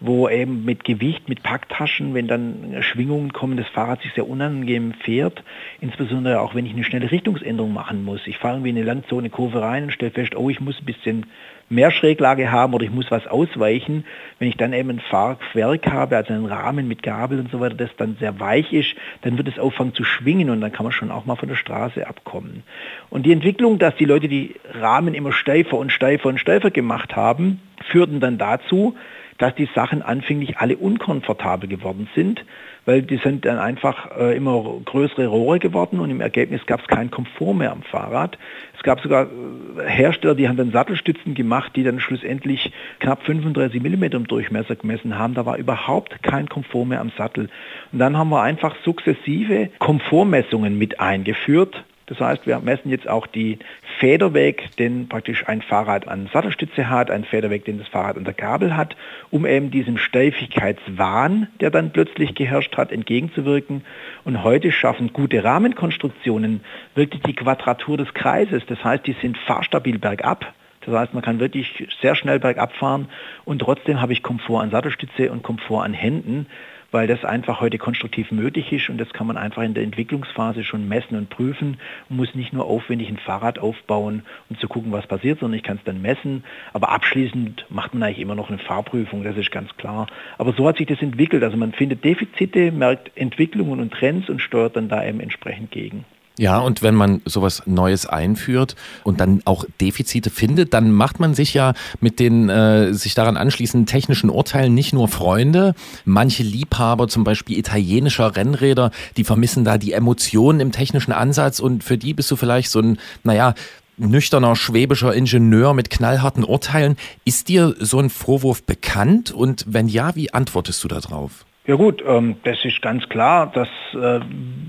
wo 0.00 0.28
eben 0.28 0.64
mit 0.64 0.84
Gewicht, 0.84 1.28
mit 1.28 1.42
Packtaschen, 1.42 2.14
wenn 2.14 2.28
dann 2.28 2.76
Schwingungen 2.80 3.32
kommen, 3.32 3.56
das 3.56 3.68
Fahrrad 3.68 4.02
sich 4.02 4.12
sehr 4.12 4.28
unangenehm 4.28 4.92
fährt, 4.92 5.42
insbesondere 5.80 6.40
auch 6.40 6.54
wenn 6.54 6.66
ich 6.66 6.72
eine 6.72 6.84
schnelle 6.84 7.10
Richtungsänderung 7.10 7.72
machen 7.72 8.04
muss. 8.04 8.26
Ich 8.26 8.38
fahre 8.38 8.56
irgendwie 8.56 8.70
in 8.70 8.76
eine 8.76 8.86
Landzone 8.86 9.30
Kurve 9.30 9.62
rein 9.62 9.84
und 9.84 9.92
stelle 9.92 10.10
fest, 10.10 10.36
oh, 10.36 10.50
ich 10.50 10.60
muss 10.60 10.78
ein 10.80 10.84
bisschen 10.84 11.26
mehr 11.68 11.90
Schräglage 11.90 12.50
haben 12.50 12.74
oder 12.74 12.84
ich 12.84 12.90
muss 12.90 13.10
was 13.10 13.26
ausweichen. 13.26 14.04
Wenn 14.38 14.48
ich 14.48 14.56
dann 14.56 14.72
eben 14.72 14.90
ein 14.90 15.00
Fahrwerk 15.00 15.86
habe, 15.86 16.16
also 16.16 16.32
einen 16.32 16.46
Rahmen 16.46 16.88
mit 16.88 17.02
Gabel 17.02 17.40
und 17.40 17.50
so 17.50 17.60
weiter, 17.60 17.74
das 17.74 17.90
dann 17.96 18.16
sehr 18.18 18.38
weich 18.40 18.72
ist, 18.72 18.94
dann 19.22 19.36
wird 19.38 19.48
es 19.48 19.58
auffangen 19.58 19.94
zu 19.94 20.04
schwingen 20.04 20.50
und 20.50 20.60
dann 20.60 20.72
kann 20.72 20.84
man 20.84 20.92
schon 20.92 21.10
auch 21.10 21.26
mal 21.26 21.36
von 21.36 21.48
der 21.48 21.56
Straße 21.56 22.06
abkommen. 22.06 22.62
Und 23.10 23.26
die 23.26 23.32
Entwicklung, 23.32 23.78
dass 23.78 23.96
die 23.96 24.04
Leute 24.04 24.28
die 24.28 24.54
Rahmen 24.72 25.14
immer 25.14 25.32
steifer 25.32 25.78
und 25.78 25.90
steifer 25.90 26.28
und 26.28 26.38
steifer 26.38 26.70
gemacht 26.70 27.16
haben, 27.16 27.60
führten 27.90 28.20
dann 28.20 28.38
dazu, 28.38 28.94
dass 29.38 29.54
die 29.54 29.68
Sachen 29.74 30.02
anfänglich 30.02 30.58
alle 30.58 30.76
unkomfortabel 30.76 31.68
geworden 31.68 32.08
sind, 32.14 32.44
weil 32.86 33.02
die 33.02 33.16
sind 33.18 33.44
dann 33.44 33.58
einfach 33.58 34.16
äh, 34.18 34.36
immer 34.36 34.80
größere 34.84 35.26
Rohre 35.26 35.58
geworden 35.58 36.00
und 36.00 36.10
im 36.10 36.20
Ergebnis 36.20 36.66
gab 36.66 36.80
es 36.80 36.86
keinen 36.86 37.10
Komfort 37.10 37.54
mehr 37.54 37.72
am 37.72 37.82
Fahrrad. 37.82 38.38
Es 38.76 38.82
gab 38.82 39.00
sogar 39.00 39.26
äh, 39.26 39.88
Hersteller, 39.88 40.34
die 40.34 40.48
haben 40.48 40.56
dann 40.56 40.72
Sattelstützen 40.72 41.34
gemacht, 41.34 41.72
die 41.76 41.82
dann 41.82 42.00
schlussendlich 42.00 42.72
knapp 43.00 43.22
35 43.24 43.82
mm 43.82 44.04
im 44.04 44.28
Durchmesser 44.28 44.76
gemessen 44.76 45.18
haben. 45.18 45.34
Da 45.34 45.46
war 45.46 45.56
überhaupt 45.56 46.22
kein 46.22 46.48
Komfort 46.48 46.86
mehr 46.86 47.00
am 47.00 47.10
Sattel. 47.16 47.48
Und 47.92 47.98
dann 47.98 48.16
haben 48.16 48.30
wir 48.30 48.42
einfach 48.42 48.76
sukzessive 48.84 49.70
Komfortmessungen 49.78 50.78
mit 50.78 51.00
eingeführt 51.00 51.84
das 52.06 52.20
heißt, 52.20 52.46
wir 52.46 52.58
messen 52.58 52.90
jetzt 52.90 53.08
auch 53.08 53.26
die 53.26 53.58
Federweg, 53.98 54.76
den 54.76 55.08
praktisch 55.08 55.48
ein 55.48 55.62
Fahrrad 55.62 56.06
an 56.06 56.28
Sattelstütze 56.32 56.90
hat, 56.90 57.10
ein 57.10 57.24
Federweg, 57.24 57.64
den 57.64 57.78
das 57.78 57.88
Fahrrad 57.88 58.18
an 58.18 58.24
der 58.24 58.34
Gabel 58.34 58.76
hat, 58.76 58.94
um 59.30 59.46
eben 59.46 59.70
diesem 59.70 59.96
Steifigkeitswahn, 59.96 61.48
der 61.60 61.70
dann 61.70 61.92
plötzlich 61.92 62.34
geherrscht 62.34 62.76
hat, 62.76 62.92
entgegenzuwirken. 62.92 63.84
Und 64.24 64.42
heute 64.42 64.70
schaffen 64.70 65.12
gute 65.12 65.42
Rahmenkonstruktionen 65.42 66.60
wirklich 66.94 67.22
die 67.22 67.34
Quadratur 67.34 67.96
des 67.96 68.12
Kreises. 68.12 68.64
Das 68.66 68.84
heißt, 68.84 69.06
die 69.06 69.16
sind 69.22 69.38
fahrstabil 69.38 69.98
bergab. 69.98 70.52
Das 70.84 70.94
heißt, 70.94 71.14
man 71.14 71.22
kann 71.22 71.40
wirklich 71.40 71.88
sehr 72.02 72.14
schnell 72.14 72.38
bergab 72.38 72.74
fahren 72.74 73.08
und 73.46 73.60
trotzdem 73.60 74.02
habe 74.02 74.12
ich 74.12 74.22
Komfort 74.22 74.60
an 74.60 74.70
Sattelstütze 74.70 75.30
und 75.30 75.42
Komfort 75.42 75.82
an 75.82 75.94
Händen 75.94 76.46
weil 76.94 77.08
das 77.08 77.24
einfach 77.24 77.60
heute 77.60 77.76
konstruktiv 77.76 78.30
möglich 78.30 78.70
ist 78.72 78.88
und 78.88 78.98
das 78.98 79.12
kann 79.12 79.26
man 79.26 79.36
einfach 79.36 79.64
in 79.64 79.74
der 79.74 79.82
Entwicklungsphase 79.82 80.62
schon 80.62 80.86
messen 80.86 81.18
und 81.18 81.28
prüfen 81.28 81.78
und 82.08 82.16
muss 82.16 82.36
nicht 82.36 82.52
nur 82.52 82.66
aufwendig 82.66 83.08
ein 83.08 83.16
Fahrrad 83.16 83.58
aufbauen 83.58 84.22
und 84.48 84.60
zu 84.60 84.68
gucken, 84.68 84.92
was 84.92 85.04
passiert, 85.08 85.40
sondern 85.40 85.56
ich 85.56 85.64
kann 85.64 85.78
es 85.78 85.82
dann 85.82 86.00
messen. 86.00 86.44
Aber 86.72 86.90
abschließend 86.90 87.66
macht 87.68 87.94
man 87.94 88.04
eigentlich 88.04 88.20
immer 88.20 88.36
noch 88.36 88.48
eine 88.48 88.58
Fahrprüfung, 88.58 89.24
das 89.24 89.36
ist 89.36 89.50
ganz 89.50 89.76
klar. 89.76 90.06
Aber 90.38 90.52
so 90.52 90.68
hat 90.68 90.76
sich 90.76 90.86
das 90.86 91.02
entwickelt. 91.02 91.42
Also 91.42 91.56
man 91.56 91.72
findet 91.72 92.04
Defizite, 92.04 92.70
merkt 92.70 93.10
Entwicklungen 93.16 93.80
und 93.80 93.92
Trends 93.92 94.28
und 94.28 94.40
steuert 94.40 94.76
dann 94.76 94.88
da 94.88 95.04
eben 95.04 95.18
entsprechend 95.18 95.72
gegen. 95.72 96.04
Ja, 96.36 96.58
und 96.58 96.82
wenn 96.82 96.96
man 96.96 97.22
sowas 97.26 97.62
Neues 97.64 98.06
einführt 98.06 98.74
und 99.04 99.20
dann 99.20 99.42
auch 99.44 99.64
Defizite 99.80 100.30
findet, 100.30 100.74
dann 100.74 100.90
macht 100.90 101.20
man 101.20 101.32
sich 101.32 101.54
ja 101.54 101.74
mit 102.00 102.18
den 102.18 102.48
äh, 102.48 102.92
sich 102.92 103.14
daran 103.14 103.36
anschließenden 103.36 103.86
technischen 103.86 104.30
Urteilen 104.30 104.74
nicht 104.74 104.92
nur 104.92 105.06
Freunde. 105.06 105.76
Manche 106.04 106.42
Liebhaber, 106.42 107.06
zum 107.06 107.22
Beispiel 107.22 107.56
italienischer 107.56 108.34
Rennräder, 108.34 108.90
die 109.16 109.22
vermissen 109.22 109.64
da 109.64 109.78
die 109.78 109.92
Emotionen 109.92 110.58
im 110.58 110.72
technischen 110.72 111.12
Ansatz 111.12 111.60
und 111.60 111.84
für 111.84 111.98
die 111.98 112.14
bist 112.14 112.32
du 112.32 112.36
vielleicht 112.36 112.70
so 112.70 112.80
ein, 112.80 112.98
naja, 113.22 113.54
nüchterner 113.96 114.56
schwäbischer 114.56 115.14
Ingenieur 115.14 115.72
mit 115.72 115.88
knallharten 115.88 116.42
Urteilen. 116.42 116.96
Ist 117.24 117.48
dir 117.48 117.76
so 117.78 118.00
ein 118.00 118.10
Vorwurf 118.10 118.64
bekannt 118.64 119.30
und 119.30 119.64
wenn 119.68 119.86
ja, 119.86 120.16
wie 120.16 120.34
antwortest 120.34 120.82
du 120.82 120.88
darauf? 120.88 121.44
Ja 121.66 121.76
gut, 121.76 122.04
ähm, 122.06 122.36
das 122.44 122.62
ist 122.62 122.82
ganz 122.82 123.08
klar, 123.08 123.50
dass 123.50 123.68
äh, 123.94 124.20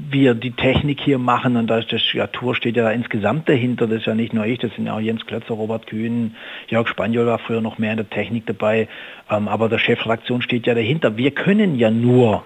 wir 0.09 0.33
die 0.33 0.51
Technik 0.51 1.01
hier 1.01 1.17
machen 1.17 1.57
und 1.57 1.67
da 1.67 1.79
ist 1.79 1.91
das 1.91 2.01
ja, 2.13 2.27
Tour 2.27 2.55
steht 2.55 2.77
ja 2.77 2.83
da 2.83 2.91
insgesamt 2.91 3.49
dahinter, 3.49 3.85
das 3.85 3.99
ist 3.99 4.05
ja 4.05 4.15
nicht 4.15 4.33
nur 4.33 4.45
ich, 4.45 4.59
das 4.59 4.73
sind 4.75 4.85
ja 4.85 4.95
auch 4.95 5.01
Jens 5.01 5.25
Klötzer, 5.25 5.55
Robert 5.55 5.87
Kühn, 5.87 6.37
Jörg 6.69 6.87
Spaniol 6.87 7.25
war 7.25 7.39
früher 7.39 7.59
noch 7.59 7.79
mehr 7.79 7.91
in 7.91 7.97
der 7.97 8.09
Technik 8.09 8.45
dabei, 8.45 8.87
ähm, 9.29 9.49
aber 9.49 9.67
der 9.67 9.79
Chefredaktion 9.79 10.41
steht 10.41 10.67
ja 10.67 10.73
dahinter. 10.73 11.17
Wir 11.17 11.31
können 11.31 11.77
ja 11.77 11.91
nur 11.91 12.43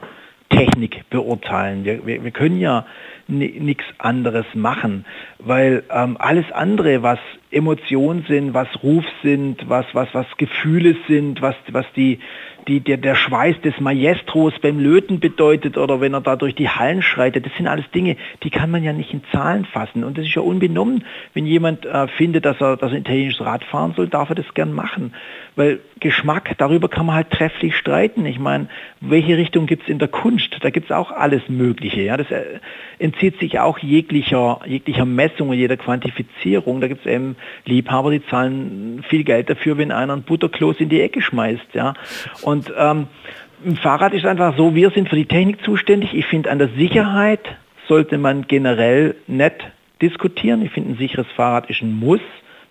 Technik 0.49 1.07
beurteilen. 1.11 1.85
Wir, 1.85 2.07
wir, 2.07 2.23
wir 2.23 2.31
können 2.31 2.59
ja 2.59 2.87
nichts 3.29 3.83
anderes 3.97 4.45
machen, 4.53 5.05
weil 5.39 5.83
ähm, 5.91 6.17
alles 6.19 6.51
andere, 6.51 7.03
was 7.03 7.19
Emotionen 7.51 8.25
sind, 8.27 8.53
was 8.53 8.67
Ruf 8.83 9.05
sind, 9.23 9.67
was, 9.69 9.85
was, 9.93 10.07
was 10.13 10.27
Gefühle 10.37 10.95
sind, 11.07 11.41
was, 11.41 11.55
was 11.71 11.85
die, 11.95 12.19
die, 12.67 12.79
der, 12.79 12.97
der 12.97 13.15
Schweiß 13.15 13.61
des 13.61 13.79
Maestros 13.79 14.53
beim 14.61 14.79
Löten 14.79 15.19
bedeutet 15.19 15.77
oder 15.77 16.01
wenn 16.01 16.13
er 16.13 16.21
da 16.21 16.35
durch 16.35 16.53
die 16.53 16.69
Hallen 16.69 17.01
schreitet, 17.01 17.45
das 17.45 17.53
sind 17.57 17.67
alles 17.67 17.89
Dinge, 17.91 18.17
die 18.43 18.51
kann 18.51 18.69
man 18.69 18.83
ja 18.83 18.93
nicht 18.93 19.11
in 19.11 19.23
Zahlen 19.31 19.65
fassen. 19.65 20.03
Und 20.03 20.17
das 20.17 20.25
ist 20.25 20.35
ja 20.35 20.43
unbenommen, 20.43 21.03
wenn 21.33 21.47
jemand 21.47 21.85
äh, 21.85 22.07
findet, 22.07 22.45
dass 22.45 22.61
er, 22.61 22.77
dass 22.77 22.91
er 22.91 22.99
italienisches 22.99 23.43
Rad 23.43 23.63
fahren 23.63 23.93
soll, 23.95 24.07
darf 24.07 24.29
er 24.29 24.35
das 24.35 24.53
gern 24.53 24.73
machen. 24.73 25.13
Weil 25.55 25.79
Geschmack, 25.99 26.55
darüber 26.57 26.87
kann 26.87 27.07
man 27.07 27.15
halt 27.15 27.31
trefflich 27.31 27.75
streiten. 27.75 28.25
Ich 28.25 28.39
meine, 28.39 28.69
welche 29.01 29.35
Richtung 29.37 29.65
gibt 29.65 29.83
es 29.83 29.89
in 29.89 29.99
der 29.99 30.07
Kunst? 30.07 30.55
Da 30.61 30.69
gibt 30.69 30.91
es 30.91 30.95
auch 30.95 31.11
alles 31.11 31.41
Mögliche. 31.49 32.01
Ja? 32.01 32.17
Das 32.17 32.29
äh, 32.29 32.59
entzieht 33.19 33.39
sich 33.39 33.59
auch 33.59 33.79
jeglicher, 33.79 34.61
jeglicher 34.65 35.05
Messung 35.05 35.49
und 35.49 35.57
jeder 35.57 35.77
Quantifizierung. 35.77 36.79
Da 36.79 36.87
gibt 36.87 37.05
es 37.05 37.11
eben 37.11 37.35
Liebhaber, 37.65 38.11
die 38.11 38.25
zahlen 38.25 39.03
viel 39.07 39.23
Geld 39.23 39.49
dafür, 39.49 39.77
wenn 39.77 39.91
einer 39.91 40.13
ein 40.13 40.23
Butterkloß 40.23 40.77
in 40.79 40.89
die 40.89 41.01
Ecke 41.01 41.21
schmeißt. 41.21 41.73
Ja? 41.73 41.93
Und 42.43 42.71
ähm, 42.77 43.07
ein 43.65 43.75
Fahrrad 43.75 44.13
ist 44.13 44.25
einfach 44.25 44.55
so, 44.55 44.73
wir 44.73 44.91
sind 44.91 45.09
für 45.09 45.17
die 45.17 45.25
Technik 45.25 45.63
zuständig. 45.63 46.13
Ich 46.13 46.27
finde, 46.27 46.49
an 46.49 46.59
der 46.59 46.69
Sicherheit 46.69 47.41
sollte 47.87 48.17
man 48.17 48.47
generell 48.47 49.15
nicht 49.27 49.69
diskutieren. 50.01 50.61
Ich 50.61 50.71
finde, 50.71 50.91
ein 50.91 50.97
sicheres 50.97 51.27
Fahrrad 51.35 51.69
ist 51.69 51.81
ein 51.81 51.91
Muss. 51.99 52.21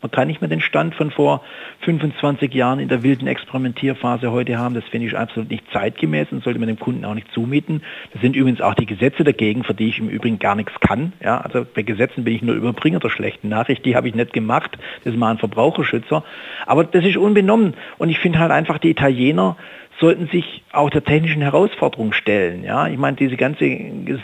Man 0.00 0.10
kann 0.10 0.28
nicht 0.28 0.40
mehr 0.40 0.48
den 0.48 0.60
Stand 0.60 0.94
von 0.94 1.10
vor 1.10 1.42
25 1.80 2.52
Jahren 2.54 2.78
in 2.78 2.88
der 2.88 3.02
wilden 3.02 3.26
Experimentierphase 3.26 4.30
heute 4.30 4.58
haben. 4.58 4.74
Das 4.74 4.84
finde 4.84 5.06
ich 5.08 5.16
absolut 5.16 5.50
nicht 5.50 5.64
zeitgemäß 5.72 6.28
und 6.30 6.44
sollte 6.44 6.58
man 6.58 6.68
dem 6.68 6.78
Kunden 6.78 7.04
auch 7.04 7.14
nicht 7.14 7.30
zumieten. 7.32 7.82
Das 8.12 8.22
sind 8.22 8.36
übrigens 8.36 8.60
auch 8.60 8.74
die 8.74 8.86
Gesetze 8.86 9.24
dagegen, 9.24 9.64
für 9.64 9.74
die 9.74 9.88
ich 9.88 9.98
im 9.98 10.08
Übrigen 10.08 10.38
gar 10.38 10.54
nichts 10.54 10.72
kann. 10.80 11.12
Ja, 11.22 11.40
also 11.40 11.64
bei 11.64 11.82
Gesetzen 11.82 12.24
bin 12.24 12.34
ich 12.34 12.42
nur 12.42 12.54
Überbringer 12.54 13.00
der 13.00 13.10
schlechten 13.10 13.48
Nachricht. 13.48 13.84
Die 13.84 13.96
habe 13.96 14.08
ich 14.08 14.14
nicht 14.14 14.32
gemacht. 14.32 14.78
Das 15.04 15.12
ist 15.12 15.18
mal 15.18 15.30
ein 15.30 15.38
Verbraucherschützer. 15.38 16.24
Aber 16.66 16.84
das 16.84 17.04
ist 17.04 17.16
unbenommen. 17.16 17.74
Und 17.98 18.08
ich 18.08 18.18
finde 18.18 18.38
halt 18.38 18.52
einfach, 18.52 18.78
die 18.78 18.90
Italiener 18.90 19.56
sollten 20.00 20.28
sich 20.28 20.62
auch 20.72 20.90
der 20.90 21.02
technischen 21.02 21.42
Herausforderung 21.42 22.12
stellen. 22.12 22.62
Ja, 22.62 22.86
ich 22.88 22.98
meine, 22.98 23.16
diese 23.16 23.36
ganze 23.36 23.68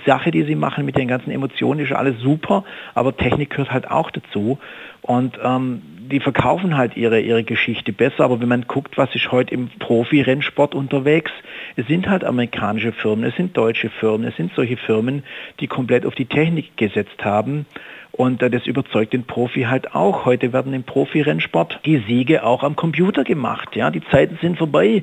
Sache, 0.07 0.31
die 0.31 0.43
sie 0.45 0.55
machen 0.55 0.85
mit 0.85 0.97
den 0.97 1.09
ganzen 1.09 1.31
Emotionen, 1.31 1.81
ist 1.81 1.93
alles 1.93 2.21
super, 2.21 2.65
aber 2.95 3.17
Technik 3.17 3.51
gehört 3.51 3.73
halt 3.73 3.91
auch 3.91 4.11
dazu. 4.11 4.59
Und 5.03 5.39
ähm, 5.43 5.83
die 6.11 6.21
verkaufen 6.21 6.77
halt 6.77 6.97
ihre, 6.97 7.21
ihre 7.21 7.45
Geschichte 7.45 7.93
besser, 7.93 8.25
aber 8.25 8.41
wenn 8.41 8.49
man 8.49 8.67
guckt, 8.67 8.97
was 8.97 9.15
ist 9.15 9.33
heute 9.33 9.53
im 9.53 9.69
Profi-Rennsport 9.79 10.75
unterwegs, 10.75 11.33
es 11.77 11.87
sind 11.87 12.09
halt 12.09 12.25
amerikanische 12.25 12.93
Firmen, 12.93 13.25
es 13.25 13.35
sind 13.37 13.57
deutsche 13.57 13.91
Firmen, 13.91 14.27
es 14.27 14.37
sind 14.37 14.53
solche 14.55 14.77
Firmen, 14.77 15.25
die 15.61 15.67
komplett 15.67 16.07
auf 16.07 16.15
die 16.15 16.27
Technik 16.27 16.77
gesetzt 16.77 17.25
haben. 17.25 17.67
Und 18.13 18.43
äh, 18.43 18.51
das 18.51 18.67
überzeugt 18.67 19.13
den 19.13 19.25
Profi 19.25 19.63
halt 19.63 19.95
auch. 19.95 20.25
Heute 20.25 20.53
werden 20.53 20.73
im 20.73 20.85
Profi-Rennsport 20.85 21.81
die 21.85 21.99
Siege 22.07 22.45
auch 22.45 22.63
am 22.63 22.77
Computer 22.77 23.25
gemacht. 23.25 23.75
Ja, 23.75 23.91
die 23.91 24.03
Zeiten 24.11 24.39
sind 24.41 24.57
vorbei, 24.57 25.03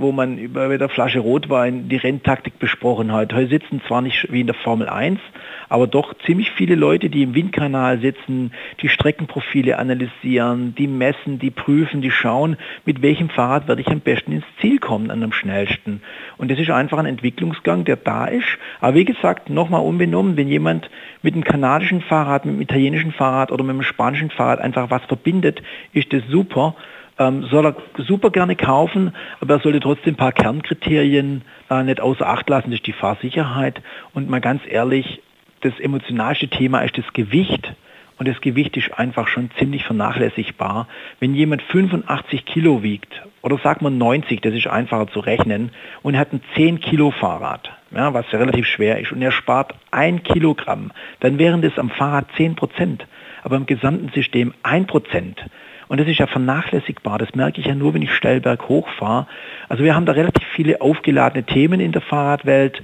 wo 0.00 0.12
man 0.12 0.38
über 0.38 0.68
mit 0.68 0.80
der 0.80 0.88
Flasche 0.88 1.20
Rotwein 1.20 1.88
die 1.88 1.96
Renntaktik 1.96 2.58
besprochen 2.58 3.12
hat. 3.12 3.32
Heute 3.32 3.48
sitzen 3.48 3.82
zwar 3.86 4.02
nicht 4.02 4.32
wie 4.32 4.40
in 4.40 4.46
der 4.46 4.56
Formel 4.56 4.88
1, 4.88 5.20
aber 5.68 5.86
doch 5.86 6.14
ziemlich 6.26 6.50
viele 6.50 6.74
Leute, 6.74 7.10
die 7.10 7.22
im 7.22 7.34
Windkanal 7.34 8.00
sitzen, 8.00 8.52
die 8.82 8.88
Streckenprofile 8.88 9.78
analysieren, 9.78 10.74
die 10.74 10.86
messen, 10.86 11.38
die 11.38 11.50
prüfen, 11.50 12.02
die 12.02 12.10
schauen, 12.10 12.56
mit 12.84 13.02
welchem 13.02 13.28
Fahrrad 13.28 13.68
werde 13.68 13.82
ich 13.82 13.88
am 13.88 14.00
besten 14.00 14.32
ins 14.32 14.44
Ziel 14.60 14.78
kommen, 14.78 15.10
an 15.10 15.22
am 15.22 15.32
schnellsten. 15.32 16.02
Und 16.38 16.50
das 16.50 16.58
ist 16.58 16.70
einfach 16.70 16.98
ein 16.98 17.06
Entwicklungsgang, 17.06 17.84
der 17.84 17.96
da 17.96 18.26
ist. 18.26 18.58
Aber 18.80 18.94
wie 18.94 19.04
gesagt, 19.04 19.50
nochmal 19.50 19.82
unbenommen, 19.82 20.36
wenn 20.36 20.48
jemand 20.48 20.90
mit 21.22 21.34
einem 21.34 21.44
kanadischen 21.44 22.00
Fahrrad, 22.00 22.44
mit 22.44 22.54
einem 22.54 22.62
italienischen 22.62 23.12
Fahrrad 23.12 23.52
oder 23.52 23.62
mit 23.62 23.74
einem 23.74 23.82
spanischen 23.82 24.30
Fahrrad 24.30 24.60
einfach 24.60 24.90
was 24.90 25.04
verbindet, 25.04 25.62
ist 25.92 26.12
das 26.12 26.22
super 26.28 26.74
ähm, 27.20 27.44
soll 27.44 27.66
er 27.66 27.76
super 27.98 28.30
gerne 28.30 28.56
kaufen, 28.56 29.12
aber 29.40 29.54
er 29.54 29.60
sollte 29.60 29.78
trotzdem 29.78 30.14
ein 30.14 30.16
paar 30.16 30.32
Kernkriterien 30.32 31.42
äh, 31.68 31.82
nicht 31.84 32.00
außer 32.00 32.26
Acht 32.26 32.48
lassen, 32.48 32.70
das 32.70 32.80
ist 32.80 32.86
die 32.86 32.92
Fahrsicherheit. 32.92 33.82
Und 34.14 34.28
mal 34.28 34.40
ganz 34.40 34.62
ehrlich, 34.66 35.22
das 35.60 35.78
emotionalste 35.78 36.48
Thema 36.48 36.80
ist 36.80 36.96
das 36.96 37.12
Gewicht. 37.12 37.74
Und 38.18 38.28
das 38.28 38.40
Gewicht 38.40 38.76
ist 38.76 38.98
einfach 38.98 39.28
schon 39.28 39.50
ziemlich 39.58 39.84
vernachlässigbar. 39.84 40.88
Wenn 41.20 41.34
jemand 41.34 41.62
85 41.62 42.44
Kilo 42.44 42.82
wiegt, 42.82 43.22
oder 43.42 43.58
sagt 43.58 43.80
man 43.82 43.96
90, 43.96 44.40
das 44.40 44.54
ist 44.54 44.66
einfacher 44.66 45.08
zu 45.08 45.20
rechnen, 45.20 45.70
und 46.02 46.18
hat 46.18 46.32
ein 46.32 46.42
10 46.54 46.80
Kilo 46.80 47.10
Fahrrad, 47.10 47.70
ja, 47.90 48.12
was 48.14 48.30
ja 48.30 48.38
relativ 48.38 48.66
schwer 48.66 48.98
ist, 48.98 49.12
und 49.12 49.22
er 49.22 49.32
spart 49.32 49.74
ein 49.90 50.22
Kilogramm, 50.22 50.90
dann 51.20 51.38
wären 51.38 51.62
das 51.62 51.78
am 51.78 51.90
Fahrrad 51.90 52.26
10 52.36 52.56
Prozent, 52.56 53.06
aber 53.42 53.56
im 53.56 53.66
gesamten 53.66 54.10
System 54.14 54.52
1 54.62 54.86
Prozent. 54.86 55.42
Und 55.90 55.98
das 55.98 56.06
ist 56.06 56.18
ja 56.18 56.28
vernachlässigbar. 56.28 57.18
Das 57.18 57.34
merke 57.34 57.60
ich 57.60 57.66
ja 57.66 57.74
nur, 57.74 57.94
wenn 57.94 58.02
ich 58.02 58.14
steil 58.14 58.40
berghoch 58.40 58.88
fahre. 58.90 59.26
Also 59.68 59.82
wir 59.82 59.96
haben 59.96 60.06
da 60.06 60.12
relativ 60.12 60.46
viele 60.54 60.80
aufgeladene 60.80 61.42
Themen 61.42 61.80
in 61.80 61.90
der 61.90 62.00
Fahrradwelt 62.00 62.80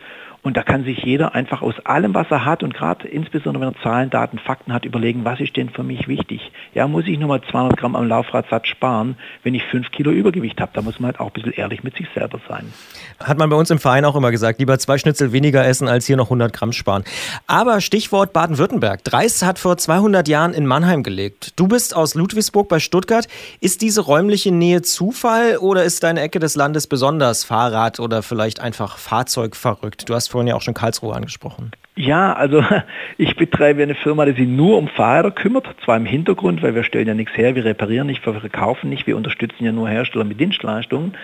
Und 0.47 0.57
da 0.57 0.63
kann 0.63 0.85
sich 0.85 0.99
jeder 0.99 1.35
einfach 1.35 1.61
aus 1.61 1.75
allem, 1.83 2.15
was 2.15 2.29
er 2.31 2.45
hat 2.45 2.63
und 2.63 2.73
gerade 2.73 3.09
insbesondere 3.09 3.67
wenn 3.67 3.75
er 3.75 3.83
Zahlen, 3.83 4.11
Daten, 4.11 4.39
Fakten 4.39 4.73
hat, 4.73 4.85
überlegen, 4.85 5.25
was 5.25 5.41
ist 5.41 5.57
denn 5.57 5.71
für 5.71 5.83
mich 5.83 6.07
wichtig? 6.07 6.53
Ja, 6.73 6.87
muss 6.87 7.09
ich 7.09 7.19
nur 7.19 7.27
mal 7.27 7.41
200 7.43 7.77
Gramm 7.77 7.97
am 7.97 8.07
Laufradsatz 8.07 8.69
sparen, 8.69 9.17
wenn 9.43 9.57
ich 9.57 9.65
5 9.65 9.91
Kilo 9.91 10.13
Übergewicht 10.13 10.61
habe? 10.61 10.71
Da 10.73 10.83
muss 10.83 11.01
man 11.01 11.09
halt 11.09 11.19
auch 11.19 11.31
ein 11.31 11.33
bisschen 11.33 11.51
ehrlich 11.51 11.83
mit 11.83 11.97
sich 11.97 12.07
selber 12.15 12.39
sein. 12.49 12.73
Hat 13.19 13.39
man 13.39 13.51
bei 13.51 13.57
uns 13.57 13.73
im 13.73 13.81
Verein 13.81 14.05
auch 14.05 14.15
immer 14.15 14.31
gesagt, 14.31 14.61
lieber 14.61 14.79
zwei 14.79 14.99
Schnitzel 14.99 15.33
weniger 15.33 15.67
essen, 15.67 15.89
als 15.89 16.07
hier 16.07 16.17
noch 16.17 16.27
100 16.27 16.53
Gramm 16.53 16.71
sparen. 16.71 17.03
Aber 17.49 17.81
Stichwort 17.81 18.33
Baden-Württemberg. 18.33 19.03
Dreis 19.03 19.43
hat 19.43 19.59
vor 19.59 19.77
200 19.77 20.29
Jahren 20.29 20.55
in 20.55 20.65
Mannheim 20.65 21.03
gelebt. 21.03 21.55
Du 21.57 21.67
bist 21.67 21.97
aus 21.97 22.15
Ludwigsburg 22.15 22.69
bei 22.69 22.79
Stuttgart. 22.79 23.27
Ist 23.61 23.83
diese 23.83 24.03
räumliche 24.03 24.53
Nähe 24.53 24.83
Zufall 24.83 25.57
oder 25.57 25.83
ist 25.83 26.05
deine 26.05 26.21
Ecke 26.21 26.39
des 26.39 26.55
Landes 26.55 26.87
besonders 26.87 27.43
Fahrrad 27.43 27.99
oder 27.99 28.23
vielleicht 28.23 28.61
einfach 28.61 28.97
Fahrzeug 28.99 29.57
verrückt? 29.57 30.09
Du 30.09 30.15
hast 30.15 30.36
vorhin 30.37 30.49
ja 30.49 30.55
auch 30.55 30.63
schon 30.63 30.75
Karlsruhe 30.75 31.15
angesprochen. 31.15 31.71
Ja, 31.97 32.35
also 32.35 32.63
ich 33.19 33.37
betreibe 33.37 33.83
eine 33.83 33.95
Firma, 33.95 34.27
die 34.27 34.33
sich 34.33 34.47
nur 34.47 34.77
um 34.77 34.89
Fahrräder 34.89 35.31
kümmert, 35.31 35.67
zwar 35.83 35.97
im 35.97 36.05
Hintergrund, 36.05 36.63
weil 36.63 36.75
wir 36.75 36.85
stellen 36.85 37.09
ja 37.09 37.15
nichts 37.15 37.35
her, 37.37 37.55
wir 37.55 37.65
reparieren 37.65 38.07
nicht, 38.07 38.25
wir 38.27 38.35
verkaufen 38.35 38.91
nicht, 38.91 39.07
wir 39.07 39.17
unterstützen 39.17 39.65
ja 39.65 39.73
nur 39.73 39.89
Hersteller 39.89 40.25
mit 40.25 40.39
Dienstleistungen. 40.39 41.15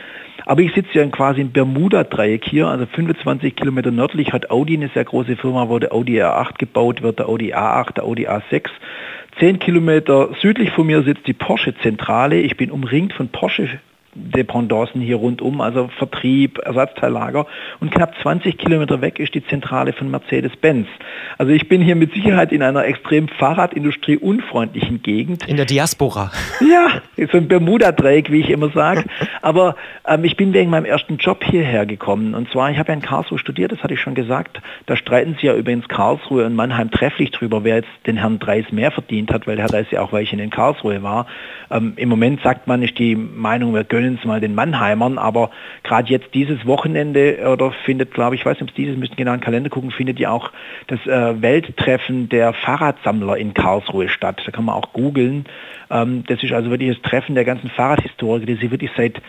Aber 0.46 0.62
ich 0.62 0.74
sitze 0.74 0.98
ja 0.98 1.06
quasi 1.08 1.42
im 1.42 1.52
Bermuda-Dreieck 1.52 2.44
hier, 2.44 2.68
also 2.68 2.86
25 2.86 3.54
Kilometer 3.54 3.90
nördlich 3.90 4.32
hat 4.32 4.50
Audi 4.50 4.76
eine 4.76 4.88
sehr 4.88 5.04
große 5.04 5.36
Firma, 5.36 5.68
wo 5.68 5.78
der 5.78 5.92
Audi 5.92 6.20
R8 6.22 6.58
gebaut 6.58 7.02
wird, 7.02 7.18
der 7.18 7.28
Audi 7.28 7.54
A8, 7.54 7.94
der 7.94 8.04
Audi 8.04 8.26
A6. 8.26 8.70
Zehn 9.38 9.58
Kilometer 9.58 10.30
südlich 10.40 10.70
von 10.70 10.86
mir 10.86 11.02
sitzt 11.02 11.26
die 11.26 11.34
Porsche-Zentrale. 11.34 12.40
Ich 12.40 12.56
bin 12.56 12.70
umringt 12.70 13.12
von 13.12 13.28
Porsche 13.28 13.68
Dependancen 14.14 15.00
hier 15.00 15.16
rundum, 15.16 15.60
also 15.60 15.88
Vertrieb, 15.98 16.58
Ersatzteillager. 16.58 17.46
Und 17.80 17.90
knapp 17.90 18.14
20 18.20 18.58
Kilometer 18.58 19.00
weg 19.00 19.18
ist 19.18 19.34
die 19.34 19.44
Zentrale 19.46 19.92
von 19.94 20.10
Mercedes-Benz. 20.10 20.86
Also 21.38 21.52
ich 21.52 21.68
bin 21.68 21.80
hier 21.80 21.96
mit 21.96 22.12
Sicherheit 22.12 22.52
in 22.52 22.62
einer 22.62 22.84
extrem 22.84 23.28
Fahrradindustrie 23.28 24.18
unfreundlichen 24.18 25.02
Gegend. 25.02 25.48
In 25.48 25.56
der 25.56 25.64
Diaspora. 25.64 26.30
Ja, 26.60 27.00
so 27.30 27.38
ein 27.38 27.48
Bermuda-Dreieck, 27.48 28.30
wie 28.30 28.40
ich 28.40 28.50
immer 28.50 28.68
sage. 28.70 29.04
Aber 29.40 29.76
ähm, 30.06 30.24
ich 30.24 30.36
bin 30.36 30.52
wegen 30.52 30.70
meinem 30.70 30.84
ersten 30.84 31.16
Job 31.16 31.42
hierher 31.42 31.86
gekommen. 31.86 32.34
Und 32.34 32.50
zwar, 32.50 32.70
ich 32.70 32.78
habe 32.78 32.88
ja 32.88 32.94
in 32.94 33.02
Karlsruhe 33.02 33.38
studiert, 33.38 33.72
das 33.72 33.82
hatte 33.82 33.94
ich 33.94 34.00
schon 34.00 34.14
gesagt. 34.14 34.60
Da 34.86 34.96
streiten 34.96 35.36
sie 35.40 35.46
ja 35.46 35.54
übrigens 35.54 35.88
Karlsruhe 35.88 36.44
und 36.44 36.54
Mannheim 36.54 36.90
trefflich 36.90 37.30
drüber, 37.30 37.64
wer 37.64 37.76
jetzt 37.76 37.88
den 38.06 38.18
Herrn 38.18 38.38
Dreis 38.38 38.70
mehr 38.72 38.90
verdient 38.90 39.32
hat, 39.32 39.46
weil 39.46 39.56
der 39.56 39.64
Herr 39.64 39.70
Dreis 39.70 39.86
ja 39.90 40.02
auch 40.02 40.12
Weichen 40.12 40.38
in 40.38 40.50
Karlsruhe 40.50 41.02
war. 41.02 41.26
Ähm, 41.70 41.94
Im 41.96 42.10
Moment 42.10 42.42
sagt 42.42 42.66
man, 42.66 42.82
ist 42.82 42.98
die 42.98 43.16
Meinung, 43.16 43.74
wir 43.74 43.84
gönnen 43.84 44.01
es 44.04 44.24
mal 44.24 44.40
den 44.40 44.54
Mannheimern, 44.54 45.18
aber 45.18 45.50
gerade 45.82 46.10
jetzt 46.10 46.34
dieses 46.34 46.66
Wochenende 46.66 47.48
oder 47.52 47.72
findet, 47.84 48.12
glaube 48.12 48.34
ich, 48.34 48.44
weiß 48.44 48.54
nicht, 48.54 48.62
ob 48.62 48.68
es 48.68 48.74
dieses, 48.74 48.96
müssen 48.96 49.16
genau 49.16 49.32
in 49.32 49.38
den 49.38 49.44
Kalender 49.44 49.70
gucken, 49.70 49.90
findet 49.90 50.18
ja 50.18 50.30
auch 50.30 50.50
das 50.86 51.00
äh, 51.06 51.40
Welttreffen 51.40 52.28
der 52.28 52.52
Fahrradsammler 52.52 53.36
in 53.36 53.54
Karlsruhe 53.54 54.08
statt. 54.08 54.42
Da 54.44 54.52
kann 54.52 54.64
man 54.64 54.74
auch 54.74 54.92
googeln. 54.92 55.46
Ähm, 55.90 56.24
das 56.26 56.42
ist 56.42 56.52
also 56.52 56.70
wirklich 56.70 56.96
das 56.96 57.02
Treffen 57.10 57.34
der 57.34 57.44
ganzen 57.44 57.70
Fahrradhistoriker, 57.70 58.46
die 58.46 58.54
sich 58.54 58.70
wirklich 58.70 58.90
seit 58.96 59.20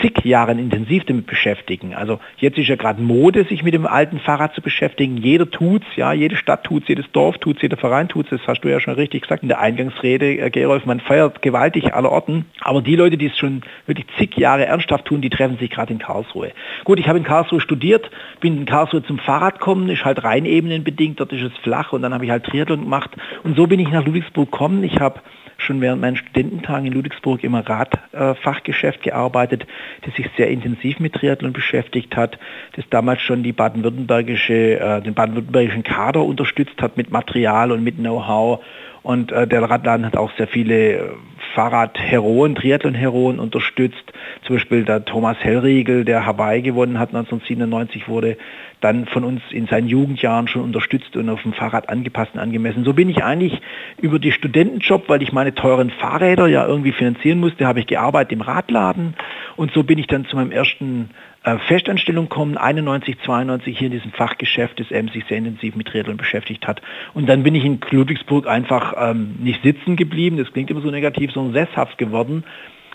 zig 0.00 0.24
Jahren 0.24 0.58
intensiv 0.58 1.04
damit 1.04 1.26
beschäftigen. 1.26 1.94
Also 1.94 2.18
jetzt 2.38 2.58
ist 2.58 2.68
ja 2.68 2.76
gerade 2.76 3.00
Mode, 3.00 3.44
sich 3.44 3.62
mit 3.62 3.74
dem 3.74 3.86
alten 3.86 4.18
Fahrrad 4.18 4.54
zu 4.54 4.60
beschäftigen. 4.60 5.16
Jeder 5.16 5.50
tut's, 5.50 5.86
ja, 5.96 6.12
jede 6.12 6.36
Stadt 6.36 6.64
tut's, 6.64 6.88
jedes 6.88 7.10
Dorf 7.12 7.38
tut's, 7.38 7.62
jeder 7.62 7.76
Verein 7.76 8.08
tut's. 8.08 8.30
Das 8.30 8.40
hast 8.46 8.62
du 8.62 8.68
ja 8.68 8.80
schon 8.80 8.94
richtig 8.94 9.22
gesagt 9.22 9.42
in 9.42 9.48
der 9.48 9.60
Eingangsrede, 9.60 10.38
äh, 10.38 10.50
Gerolf. 10.50 10.84
Man 10.84 11.00
feiert 11.00 11.42
gewaltig 11.42 11.94
aller 11.94 12.10
Orten. 12.10 12.46
Aber 12.60 12.82
die 12.82 12.96
Leute, 12.96 13.16
die 13.16 13.26
es 13.26 13.38
schon 13.38 13.62
wirklich 13.86 14.06
zig 14.18 14.36
Jahre 14.36 14.66
ernsthaft 14.66 15.04
tun, 15.04 15.20
die 15.20 15.30
treffen 15.30 15.58
sich 15.58 15.70
gerade 15.70 15.92
in 15.92 15.98
Karlsruhe. 15.98 16.52
Gut, 16.84 16.98
ich 16.98 17.08
habe 17.08 17.18
in 17.18 17.24
Karlsruhe 17.24 17.60
studiert, 17.60 18.10
bin 18.40 18.56
in 18.56 18.66
Karlsruhe 18.66 19.04
zum 19.04 19.18
Fahrrad 19.18 19.58
gekommen, 19.58 19.88
ist 19.88 20.04
halt 20.04 20.24
rein 20.24 20.44
ebenenbedingt, 20.44 21.20
dort 21.20 21.32
ist 21.32 21.42
es 21.42 21.56
flach 21.62 21.92
und 21.92 22.02
dann 22.02 22.12
habe 22.12 22.24
ich 22.24 22.30
halt 22.30 22.44
Triathlon 22.44 22.80
gemacht. 22.82 23.10
Und 23.44 23.56
so 23.56 23.66
bin 23.66 23.80
ich 23.80 23.90
nach 23.90 24.04
Ludwigsburg 24.04 24.50
gekommen. 24.50 24.82
Ich 24.82 24.98
habe 24.98 25.20
schon 25.64 25.80
während 25.80 26.00
meinen 26.00 26.16
Studententagen 26.16 26.86
in 26.86 26.92
Ludwigsburg 26.92 27.42
im 27.42 27.54
Radfachgeschäft 27.54 29.02
gearbeitet, 29.02 29.66
das 30.02 30.14
sich 30.14 30.28
sehr 30.36 30.48
intensiv 30.48 31.00
mit 31.00 31.14
Triathlon 31.14 31.52
beschäftigt 31.52 32.16
hat, 32.16 32.38
das 32.76 32.84
damals 32.90 33.20
schon 33.22 33.42
die 33.42 33.52
baden-württembergische, 33.52 34.78
äh, 34.78 35.02
den 35.02 35.14
baden-württembergischen 35.14 35.82
Kader 35.82 36.24
unterstützt 36.24 36.80
hat 36.80 36.96
mit 36.96 37.10
Material 37.10 37.72
und 37.72 37.82
mit 37.82 37.96
Know-how. 37.96 38.62
Und 39.02 39.32
äh, 39.32 39.46
der 39.46 39.62
Radladen 39.62 40.06
hat 40.06 40.16
auch 40.16 40.30
sehr 40.38 40.46
viele 40.46 40.92
äh, 40.92 41.10
Fahrradheroen, 41.54 42.54
Triathlon-Heroen 42.54 43.38
unterstützt. 43.38 44.12
Zum 44.42 44.56
Beispiel 44.56 44.84
der 44.84 45.04
Thomas 45.04 45.36
Hellriegel, 45.40 46.04
der 46.04 46.26
Hawaii 46.26 46.62
gewonnen 46.62 46.98
hat 46.98 47.10
1997, 47.10 48.08
wurde 48.08 48.36
dann 48.80 49.06
von 49.06 49.24
uns 49.24 49.40
in 49.50 49.66
seinen 49.66 49.88
Jugendjahren 49.88 50.46
schon 50.46 50.62
unterstützt 50.62 51.16
und 51.16 51.30
auf 51.30 51.42
dem 51.42 51.54
Fahrrad 51.54 51.88
angepasst 51.88 52.32
und 52.34 52.40
angemessen. 52.40 52.84
So 52.84 52.92
bin 52.92 53.08
ich 53.08 53.24
eigentlich 53.24 53.60
über 53.98 54.18
die 54.18 54.32
Studentenjob, 54.32 55.08
weil 55.08 55.22
ich 55.22 55.32
meine 55.32 55.54
teuren 55.54 55.90
Fahrräder 55.90 56.46
ja 56.48 56.66
irgendwie 56.66 56.92
finanzieren 56.92 57.40
musste, 57.40 57.66
habe 57.66 57.80
ich 57.80 57.86
gearbeitet 57.86 58.32
im 58.32 58.42
Radladen 58.42 59.14
und 59.56 59.72
so 59.72 59.84
bin 59.84 59.98
ich 59.98 60.06
dann 60.06 60.26
zu 60.26 60.36
meinem 60.36 60.52
ersten 60.52 61.10
äh, 61.44 61.58
Festanstellung 61.58 62.28
kommen, 62.28 62.56
91, 62.56 63.18
92 63.24 63.78
hier 63.78 63.86
in 63.86 63.92
diesem 63.92 64.12
Fachgeschäft, 64.12 64.80
das 64.80 64.90
eben 64.90 65.08
sich 65.08 65.24
sehr 65.26 65.38
intensiv 65.38 65.76
mit 65.76 65.92
Rädern 65.94 66.16
beschäftigt 66.16 66.66
hat. 66.66 66.80
Und 67.12 67.28
dann 67.28 67.42
bin 67.42 67.54
ich 67.54 67.64
in 67.64 67.78
Ludwigsburg 67.90 68.46
einfach 68.46 68.94
ähm, 68.96 69.36
nicht 69.38 69.62
sitzen 69.62 69.96
geblieben, 69.96 70.38
das 70.38 70.52
klingt 70.52 70.70
immer 70.70 70.80
so 70.80 70.90
negativ, 70.90 71.32
sondern 71.32 71.66
sesshaft 71.66 71.98
geworden 71.98 72.44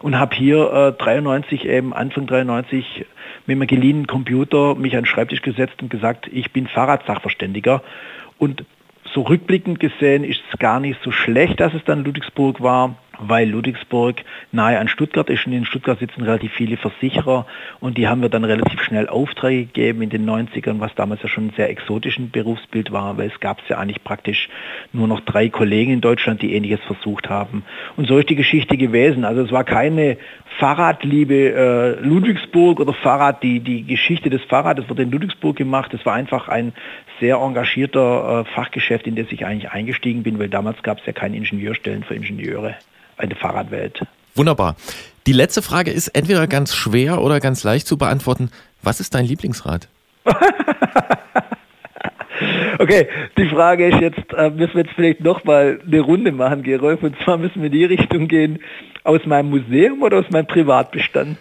und 0.01 0.17
habe 0.17 0.35
hier 0.35 0.95
äh, 0.97 1.03
93 1.03 1.65
eben 1.65 1.93
Anfang 1.93 2.25
93 2.25 3.05
mit 3.45 3.55
einem 3.55 3.67
geliehenen 3.67 4.07
Computer 4.07 4.75
mich 4.75 4.95
an 4.95 5.01
den 5.01 5.05
Schreibtisch 5.05 5.41
gesetzt 5.41 5.81
und 5.81 5.89
gesagt, 5.89 6.29
ich 6.31 6.51
bin 6.51 6.67
Fahrradsachverständiger 6.67 7.83
und 8.37 8.65
so 9.13 9.21
rückblickend 9.21 9.79
gesehen 9.79 10.23
ist 10.23 10.41
es 10.51 10.59
gar 10.59 10.79
nicht 10.79 10.99
so 11.03 11.11
schlecht, 11.11 11.59
dass 11.59 11.73
es 11.73 11.83
dann 11.83 12.03
Ludwigsburg 12.03 12.61
war 12.61 12.95
weil 13.19 13.49
Ludwigsburg 13.49 14.23
nahe 14.51 14.79
an 14.79 14.87
Stuttgart 14.87 15.29
ist 15.29 15.45
und 15.45 15.53
in 15.53 15.65
Stuttgart 15.65 15.99
sitzen 15.99 16.23
relativ 16.23 16.53
viele 16.53 16.77
Versicherer 16.77 17.45
und 17.79 17.97
die 17.97 18.07
haben 18.07 18.21
wir 18.21 18.29
dann 18.29 18.43
relativ 18.43 18.81
schnell 18.81 19.07
Aufträge 19.07 19.65
gegeben 19.65 20.01
in 20.01 20.09
den 20.09 20.29
90ern, 20.29 20.79
was 20.79 20.95
damals 20.95 21.21
ja 21.21 21.29
schon 21.29 21.47
ein 21.47 21.53
sehr 21.55 21.69
exotischen 21.69 22.31
Berufsbild 22.31 22.91
war, 22.91 23.17
weil 23.17 23.27
es 23.27 23.39
gab 23.39 23.59
ja 23.67 23.77
eigentlich 23.77 24.03
praktisch 24.03 24.49
nur 24.93 25.07
noch 25.07 25.19
drei 25.21 25.49
Kollegen 25.49 25.93
in 25.93 26.01
Deutschland, 26.01 26.41
die 26.41 26.53
ähnliches 26.53 26.79
versucht 26.87 27.29
haben. 27.29 27.63
Und 27.97 28.07
so 28.07 28.17
ist 28.17 28.29
die 28.29 28.35
Geschichte 28.35 28.77
gewesen. 28.77 29.25
Also 29.25 29.41
es 29.41 29.51
war 29.51 29.63
keine 29.63 30.17
Fahrradliebe 30.57 31.53
äh, 31.53 32.05
Ludwigsburg 32.05 32.79
oder 32.79 32.93
Fahrrad, 32.93 33.43
die, 33.43 33.59
die 33.59 33.83
Geschichte 33.85 34.29
des 34.29 34.41
Fahrrades 34.43 34.89
wurde 34.89 35.03
in 35.03 35.11
Ludwigsburg 35.11 35.55
gemacht. 35.55 35.93
Es 35.93 36.05
war 36.05 36.13
einfach 36.13 36.47
ein 36.47 36.73
sehr 37.19 37.37
engagierter 37.37 38.45
äh, 38.45 38.53
Fachgeschäft, 38.53 39.07
in 39.07 39.15
das 39.15 39.27
ich 39.31 39.45
eigentlich 39.45 39.71
eingestiegen 39.71 40.23
bin, 40.23 40.39
weil 40.39 40.49
damals 40.49 40.81
gab 40.83 40.99
es 40.99 41.05
ja 41.05 41.13
keine 41.13 41.37
Ingenieurstellen 41.37 42.03
für 42.03 42.15
Ingenieure 42.15 42.75
eine 43.19 43.35
Fahrradwelt. 43.35 44.01
Wunderbar. 44.35 44.75
Die 45.27 45.33
letzte 45.33 45.61
Frage 45.61 45.91
ist 45.91 46.07
entweder 46.09 46.47
ganz 46.47 46.73
schwer 46.73 47.21
oder 47.21 47.39
ganz 47.39 47.63
leicht 47.63 47.87
zu 47.87 47.97
beantworten. 47.97 48.49
Was 48.81 48.99
ist 48.99 49.13
dein 49.13 49.25
Lieblingsrad? 49.25 49.87
okay, 52.79 53.07
die 53.37 53.47
Frage 53.49 53.87
ist 53.89 53.99
jetzt, 54.01 54.33
äh, 54.35 54.49
müssen 54.49 54.75
wir 54.75 54.83
jetzt 54.83 54.95
vielleicht 54.95 55.21
nochmal 55.21 55.79
eine 55.85 55.99
Runde 55.99 56.31
machen, 56.31 56.63
Gerolf, 56.63 57.03
und 57.03 57.15
zwar 57.23 57.37
müssen 57.37 57.61
wir 57.61 57.67
in 57.67 57.73
die 57.73 57.85
Richtung 57.85 58.27
gehen, 58.27 58.59
aus 59.03 59.25
meinem 59.25 59.49
Museum 59.49 60.01
oder 60.01 60.19
aus 60.19 60.29
meinem 60.29 60.47
Privatbestand? 60.47 61.37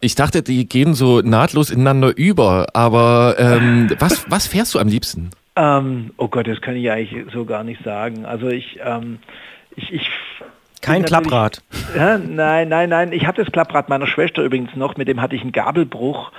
Ich 0.00 0.14
dachte, 0.14 0.42
die 0.42 0.68
gehen 0.68 0.94
so 0.94 1.20
nahtlos 1.20 1.70
ineinander 1.70 2.16
über, 2.16 2.66
aber 2.74 3.36
ähm, 3.38 3.90
was, 3.98 4.30
was 4.30 4.46
fährst 4.46 4.74
du 4.74 4.78
am 4.78 4.88
liebsten? 4.88 5.30
Ähm, 5.56 6.10
oh 6.16 6.28
Gott, 6.28 6.46
das 6.46 6.60
kann 6.60 6.76
ich 6.76 6.90
eigentlich 6.90 7.32
so 7.32 7.44
gar 7.44 7.64
nicht 7.64 7.82
sagen. 7.84 8.24
Also 8.26 8.48
ich, 8.48 8.78
ähm, 8.84 9.18
ich, 9.76 9.92
ich 9.92 10.10
kein 10.84 11.04
Klapprad. 11.04 11.62
Ja, 11.96 12.18
nein, 12.18 12.68
nein, 12.68 12.88
nein. 12.88 13.12
Ich 13.12 13.26
habe 13.26 13.40
das 13.42 13.52
Klapprad 13.52 13.88
meiner 13.88 14.08
Schwester 14.08 14.42
übrigens 14.42 14.74
noch, 14.74 14.96
mit 14.96 15.06
dem 15.06 15.20
hatte 15.20 15.36
ich 15.36 15.42
einen 15.42 15.52
Gabelbruch. 15.52 16.32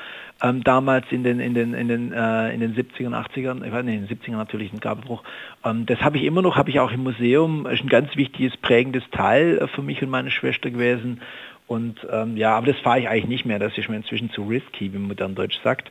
Ähm, 0.43 0.65
damals 0.65 1.05
in 1.11 1.23
den, 1.23 1.39
in 1.39 1.53
den, 1.53 1.73
in 1.73 1.87
den, 1.87 2.11
äh, 2.11 2.53
in 2.53 2.59
den 2.59 2.75
70ern, 2.75 3.13
80ern, 3.13 3.65
ich 3.65 3.71
weiß 3.71 3.85
nicht, 3.85 3.95
in 3.95 4.05
den 4.05 4.17
70ern 4.19 4.35
natürlich 4.35 4.73
ein 4.73 4.81
Gabelbruch. 4.81 5.23
Ähm, 5.63 5.85
das 5.85 6.01
habe 6.01 6.17
ich 6.17 6.25
immer 6.25 6.41
noch, 6.41 6.57
habe 6.57 6.69
ich 6.69 6.81
auch 6.81 6.91
im 6.91 7.03
Museum, 7.03 7.65
ist 7.67 7.83
ein 7.83 7.87
ganz 7.87 8.17
wichtiges, 8.17 8.57
prägendes 8.57 9.03
Teil 9.11 9.59
äh, 9.59 9.67
für 9.67 9.81
mich 9.81 10.03
und 10.03 10.09
meine 10.09 10.31
Schwester 10.31 10.69
gewesen. 10.69 11.21
Und 11.67 12.05
ähm, 12.11 12.35
ja, 12.35 12.57
aber 12.57 12.67
das 12.67 12.81
fahre 12.81 12.99
ich 12.99 13.07
eigentlich 13.07 13.29
nicht 13.29 13.45
mehr, 13.45 13.59
das 13.59 13.77
ist 13.77 13.87
mir 13.87 13.95
inzwischen 13.95 14.29
zu 14.29 14.43
risky, 14.43 14.91
wie 14.91 14.97
man 14.97 15.07
modern 15.07 15.35
Deutsch 15.35 15.57
sagt. 15.63 15.89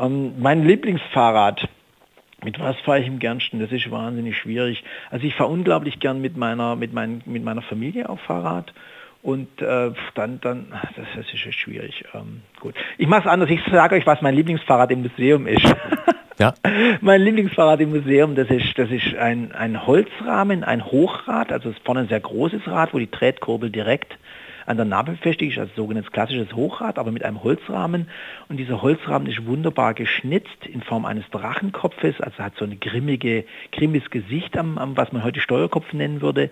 Ähm, 0.00 0.32
mein 0.38 0.64
Lieblingsfahrrad, 0.64 1.68
mit 2.44 2.60
was 2.60 2.76
fahre 2.80 3.00
ich 3.00 3.06
im 3.06 3.18
gernsten? 3.18 3.58
Das 3.58 3.72
ist 3.72 3.90
wahnsinnig 3.90 4.36
schwierig. 4.36 4.84
Also 5.10 5.26
ich 5.26 5.34
fahre 5.34 5.50
unglaublich 5.50 5.98
gern 5.98 6.20
mit 6.20 6.36
meiner, 6.36 6.76
mit, 6.76 6.92
mein, 6.92 7.22
mit 7.26 7.42
meiner 7.42 7.62
Familie 7.62 8.08
auf 8.08 8.20
Fahrrad. 8.20 8.72
Und 9.22 9.60
äh, 9.60 9.90
dann, 10.14 10.40
dann, 10.40 10.66
das, 10.96 11.06
das 11.16 11.26
ist 11.26 11.54
schwierig. 11.54 12.04
Ähm, 12.14 12.42
gut. 12.60 12.74
Ich 12.96 13.08
mache 13.08 13.22
es 13.22 13.26
anders. 13.26 13.50
Ich 13.50 13.60
sage 13.70 13.96
euch, 13.96 14.06
was 14.06 14.22
mein 14.22 14.36
Lieblingsfahrrad 14.36 14.92
im 14.92 15.02
Museum 15.02 15.46
ist. 15.48 15.66
Ja. 16.38 16.54
mein 17.00 17.22
Lieblingsfahrrad 17.22 17.80
im 17.80 17.90
Museum, 17.90 18.36
das 18.36 18.48
ist, 18.48 18.78
das 18.78 18.90
ist 18.90 19.16
ein, 19.16 19.50
ein 19.52 19.86
Holzrahmen, 19.86 20.62
ein 20.62 20.84
Hochrad, 20.84 21.50
also 21.50 21.70
es 21.70 21.76
ist 21.76 21.84
vorne 21.84 22.02
ein 22.02 22.08
sehr 22.08 22.20
großes 22.20 22.66
Rad, 22.68 22.94
wo 22.94 22.98
die 22.98 23.08
Tretkurbel 23.08 23.70
direkt 23.70 24.16
an 24.68 24.76
der 24.76 24.84
Nabe 24.84 25.12
befestigt 25.12 25.58
also 25.58 25.72
sogenanntes 25.74 26.12
klassisches 26.12 26.54
Hochrad, 26.54 26.98
aber 26.98 27.10
mit 27.10 27.24
einem 27.24 27.42
Holzrahmen. 27.42 28.08
Und 28.48 28.58
dieser 28.58 28.82
Holzrahmen 28.82 29.26
ist 29.26 29.46
wunderbar 29.46 29.94
geschnitzt 29.94 30.66
in 30.66 30.82
Form 30.82 31.06
eines 31.06 31.28
Drachenkopfes, 31.30 32.20
also 32.20 32.38
hat 32.38 32.54
so 32.56 32.66
ein 32.66 32.78
grimmige, 32.78 33.44
grimmiges 33.72 34.10
Gesicht 34.10 34.58
am, 34.58 34.76
am 34.76 34.96
was 34.96 35.10
man 35.10 35.24
heute 35.24 35.40
Steuerkopf 35.40 35.94
nennen 35.94 36.20
würde 36.20 36.50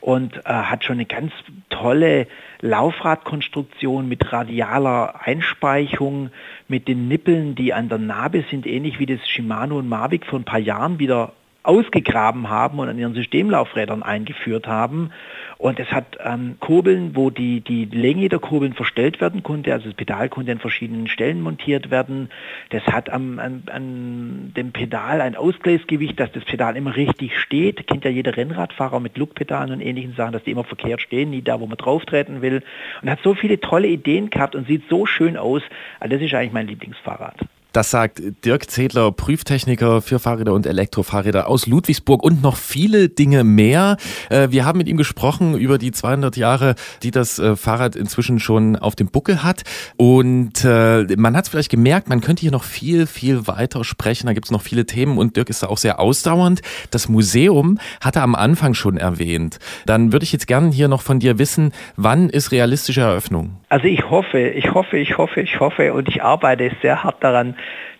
und 0.00 0.36
äh, 0.38 0.42
hat 0.44 0.84
schon 0.84 0.94
eine 0.94 1.04
ganz 1.04 1.32
tolle 1.68 2.26
Laufradkonstruktion 2.62 4.08
mit 4.08 4.32
radialer 4.32 5.20
Einspeichung, 5.20 6.30
mit 6.68 6.88
den 6.88 7.06
Nippeln, 7.06 7.54
die 7.54 7.74
an 7.74 7.90
der 7.90 7.98
Nabe 7.98 8.44
sind, 8.48 8.66
ähnlich 8.66 8.98
wie 8.98 9.06
das 9.06 9.28
Shimano 9.28 9.78
und 9.78 9.88
Mavic 9.88 10.24
vor 10.24 10.38
ein 10.38 10.44
paar 10.44 10.58
Jahren 10.58 10.98
wieder 10.98 11.32
ausgegraben 11.68 12.48
haben 12.48 12.78
und 12.78 12.88
an 12.88 12.98
ihren 12.98 13.14
Systemlaufrädern 13.14 14.02
eingeführt 14.02 14.66
haben. 14.66 15.10
Und 15.58 15.80
es 15.80 15.90
hat 15.90 16.18
ähm, 16.24 16.56
Kurbeln, 16.60 17.16
wo 17.16 17.30
die, 17.30 17.60
die 17.60 17.84
Länge 17.86 18.28
der 18.28 18.38
Kurbeln 18.38 18.74
verstellt 18.74 19.20
werden 19.20 19.42
konnte, 19.42 19.72
also 19.72 19.86
das 19.86 19.94
Pedal 19.94 20.28
konnte 20.28 20.52
an 20.52 20.60
verschiedenen 20.60 21.08
Stellen 21.08 21.40
montiert 21.40 21.90
werden. 21.90 22.30
Das 22.70 22.84
hat 22.86 23.10
am, 23.10 23.40
an, 23.40 23.64
an 23.66 24.52
dem 24.56 24.70
Pedal 24.70 25.20
ein 25.20 25.34
Ausgleichsgewicht, 25.34 26.18
dass 26.20 26.30
das 26.30 26.44
Pedal 26.44 26.76
immer 26.76 26.94
richtig 26.94 27.36
steht. 27.36 27.88
Kennt 27.88 28.04
ja 28.04 28.10
jeder 28.10 28.36
Rennradfahrer 28.36 29.00
mit 29.00 29.18
Lookpedalen 29.18 29.72
und 29.72 29.80
ähnlichen 29.80 30.14
Sachen, 30.14 30.32
dass 30.32 30.44
die 30.44 30.52
immer 30.52 30.62
verkehrt 30.62 31.00
stehen, 31.00 31.30
nie 31.30 31.42
da, 31.42 31.58
wo 31.58 31.66
man 31.66 31.76
drauf 31.76 32.06
treten 32.06 32.40
will. 32.40 32.62
Und 33.02 33.10
hat 33.10 33.18
so 33.24 33.34
viele 33.34 33.58
tolle 33.58 33.88
Ideen 33.88 34.30
gehabt 34.30 34.54
und 34.54 34.68
sieht 34.68 34.84
so 34.88 35.06
schön 35.06 35.36
aus. 35.36 35.62
Also 35.98 36.14
das 36.14 36.24
ist 36.24 36.34
eigentlich 36.34 36.52
mein 36.52 36.68
Lieblingsfahrrad. 36.68 37.34
Das 37.72 37.90
sagt 37.90 38.22
Dirk 38.46 38.70
Zedler, 38.70 39.12
Prüftechniker 39.12 40.00
für 40.00 40.18
Fahrräder 40.18 40.54
und 40.54 40.66
Elektrofahrräder 40.66 41.48
aus 41.48 41.66
Ludwigsburg 41.66 42.22
und 42.22 42.42
noch 42.42 42.56
viele 42.56 43.10
Dinge 43.10 43.44
mehr. 43.44 43.98
Äh, 44.30 44.48
wir 44.50 44.64
haben 44.64 44.78
mit 44.78 44.88
ihm 44.88 44.96
gesprochen 44.96 45.54
über 45.54 45.76
die 45.76 45.92
200 45.92 46.38
Jahre, 46.38 46.76
die 47.02 47.10
das 47.10 47.38
äh, 47.38 47.56
Fahrrad 47.56 47.94
inzwischen 47.94 48.40
schon 48.40 48.76
auf 48.76 48.96
dem 48.96 49.08
Buckel 49.08 49.42
hat. 49.42 49.64
Und 49.98 50.64
äh, 50.64 51.04
man 51.16 51.36
hat 51.36 51.44
es 51.44 51.50
vielleicht 51.50 51.70
gemerkt, 51.70 52.08
man 52.08 52.22
könnte 52.22 52.40
hier 52.40 52.52
noch 52.52 52.64
viel, 52.64 53.06
viel 53.06 53.46
weiter 53.46 53.84
sprechen. 53.84 54.28
Da 54.28 54.32
gibt 54.32 54.46
es 54.46 54.50
noch 54.50 54.62
viele 54.62 54.86
Themen 54.86 55.18
und 55.18 55.36
Dirk 55.36 55.50
ist 55.50 55.62
da 55.62 55.66
auch 55.66 55.78
sehr 55.78 56.00
ausdauernd. 56.00 56.62
Das 56.90 57.10
Museum 57.10 57.78
hat 58.00 58.16
er 58.16 58.22
am 58.22 58.34
Anfang 58.34 58.72
schon 58.72 58.96
erwähnt. 58.96 59.58
Dann 59.84 60.12
würde 60.12 60.24
ich 60.24 60.32
jetzt 60.32 60.46
gerne 60.46 60.70
hier 60.70 60.88
noch 60.88 61.02
von 61.02 61.20
dir 61.20 61.38
wissen, 61.38 61.72
wann 61.96 62.30
ist 62.30 62.50
realistische 62.50 63.02
Eröffnung? 63.02 63.56
Also 63.68 63.86
ich 63.86 64.08
hoffe, 64.08 64.38
ich 64.38 64.72
hoffe, 64.72 64.96
ich 64.96 65.18
hoffe, 65.18 65.42
ich 65.42 65.60
hoffe 65.60 65.92
und 65.92 66.08
ich 66.08 66.22
arbeite 66.22 66.70
sehr 66.80 67.04
hart 67.04 67.22
daran, 67.22 67.54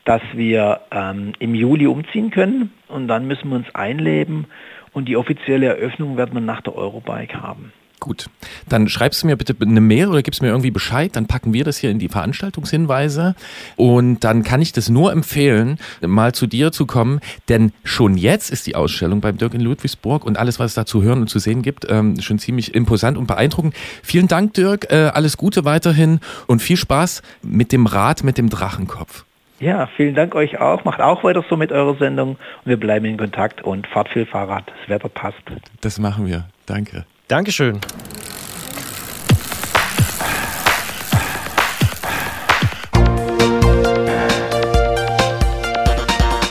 dass 0.05 0.23
wir 0.33 0.81
ähm, 0.91 1.33
im 1.39 1.55
Juli 1.55 1.87
umziehen 1.87 2.31
können 2.31 2.73
und 2.89 3.09
dann 3.09 3.27
müssen 3.27 3.51
wir 3.51 3.57
uns 3.57 3.75
einleben 3.75 4.47
und 4.93 5.07
die 5.07 5.17
offizielle 5.17 5.67
Eröffnung 5.67 6.17
werden 6.17 6.35
wir 6.35 6.41
nach 6.41 6.63
der 6.63 6.75
Eurobike 6.75 7.41
haben. 7.43 7.73
Gut, 8.01 8.27
dann 8.69 8.89
schreibst 8.89 9.23
du 9.23 9.27
mir 9.27 9.37
bitte 9.37 9.57
eine 9.61 9.81
Mail 9.81 10.07
oder 10.07 10.23
gibst 10.23 10.41
mir 10.41 10.49
irgendwie 10.49 10.71
Bescheid, 10.71 11.17
dann 11.17 11.27
packen 11.27 11.53
wir 11.53 11.65
das 11.65 11.79
hier 11.79 11.91
in 11.91 11.99
die 11.99 12.09
Veranstaltungshinweise 12.09 13.35
und 13.75 14.23
dann 14.23 14.45
kann 14.45 14.63
ich 14.63 14.73
das 14.73 14.89
nur 14.89 15.11
empfehlen, 15.11 15.79
mal 16.01 16.33
zu 16.33 16.47
dir 16.47 16.71
zu 16.71 16.87
kommen, 16.87 17.19
denn 17.49 17.73
schon 17.83 18.17
jetzt 18.17 18.51
ist 18.51 18.69
die 18.69 18.77
Ausstellung 18.77 19.21
beim 19.21 19.37
Dirk 19.37 19.55
in 19.55 19.61
Ludwigsburg 19.61 20.25
und 20.25 20.39
alles, 20.39 20.61
was 20.61 20.71
es 20.71 20.75
da 20.75 20.87
zu 20.87 21.03
hören 21.03 21.23
und 21.23 21.29
zu 21.29 21.41
sehen 21.41 21.63
gibt, 21.63 21.87
ähm, 21.91 22.21
schon 22.21 22.39
ziemlich 22.39 22.73
imposant 22.75 23.19
und 23.19 23.27
beeindruckend. 23.27 23.75
Vielen 24.03 24.29
Dank, 24.29 24.55
Dirk, 24.55 24.93
äh, 24.93 25.11
alles 25.13 25.37
Gute 25.37 25.65
weiterhin 25.65 26.21
und 26.47 26.63
viel 26.63 26.77
Spaß 26.77 27.23
mit 27.43 27.73
dem 27.73 27.87
Rad 27.87 28.23
mit 28.23 28.39
dem 28.39 28.49
Drachenkopf. 28.49 29.25
Ja, 29.61 29.89
vielen 29.97 30.15
Dank 30.15 30.35
euch 30.35 30.61
auch. 30.61 30.85
Macht 30.85 31.01
auch 31.01 31.25
weiter 31.25 31.45
so 31.49 31.57
mit 31.57 31.73
eurer 31.73 31.97
Sendung 31.97 32.31
und 32.31 32.39
wir 32.65 32.79
bleiben 32.79 33.07
in 33.07 33.17
Kontakt 33.17 33.63
und 33.63 33.87
fahrt 33.89 34.09
viel 34.09 34.27
Fahrrad. 34.27 34.65
Das 34.67 34.89
Wetter 34.89 35.09
passt. 35.09 35.43
Das 35.81 35.99
machen 35.99 36.27
wir. 36.27 36.45
Danke. 36.67 37.05
Dankeschön. 37.27 37.81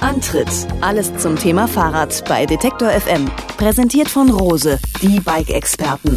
Antritt. 0.01 0.67
Alles 0.81 1.15
zum 1.17 1.37
Thema 1.37 1.67
Fahrrad 1.67 2.23
bei 2.27 2.45
Detektor 2.45 2.89
FM. 2.89 3.29
Präsentiert 3.57 4.09
von 4.09 4.29
Rose, 4.29 4.79
die 5.01 5.19
Bike-Experten. 5.19 6.15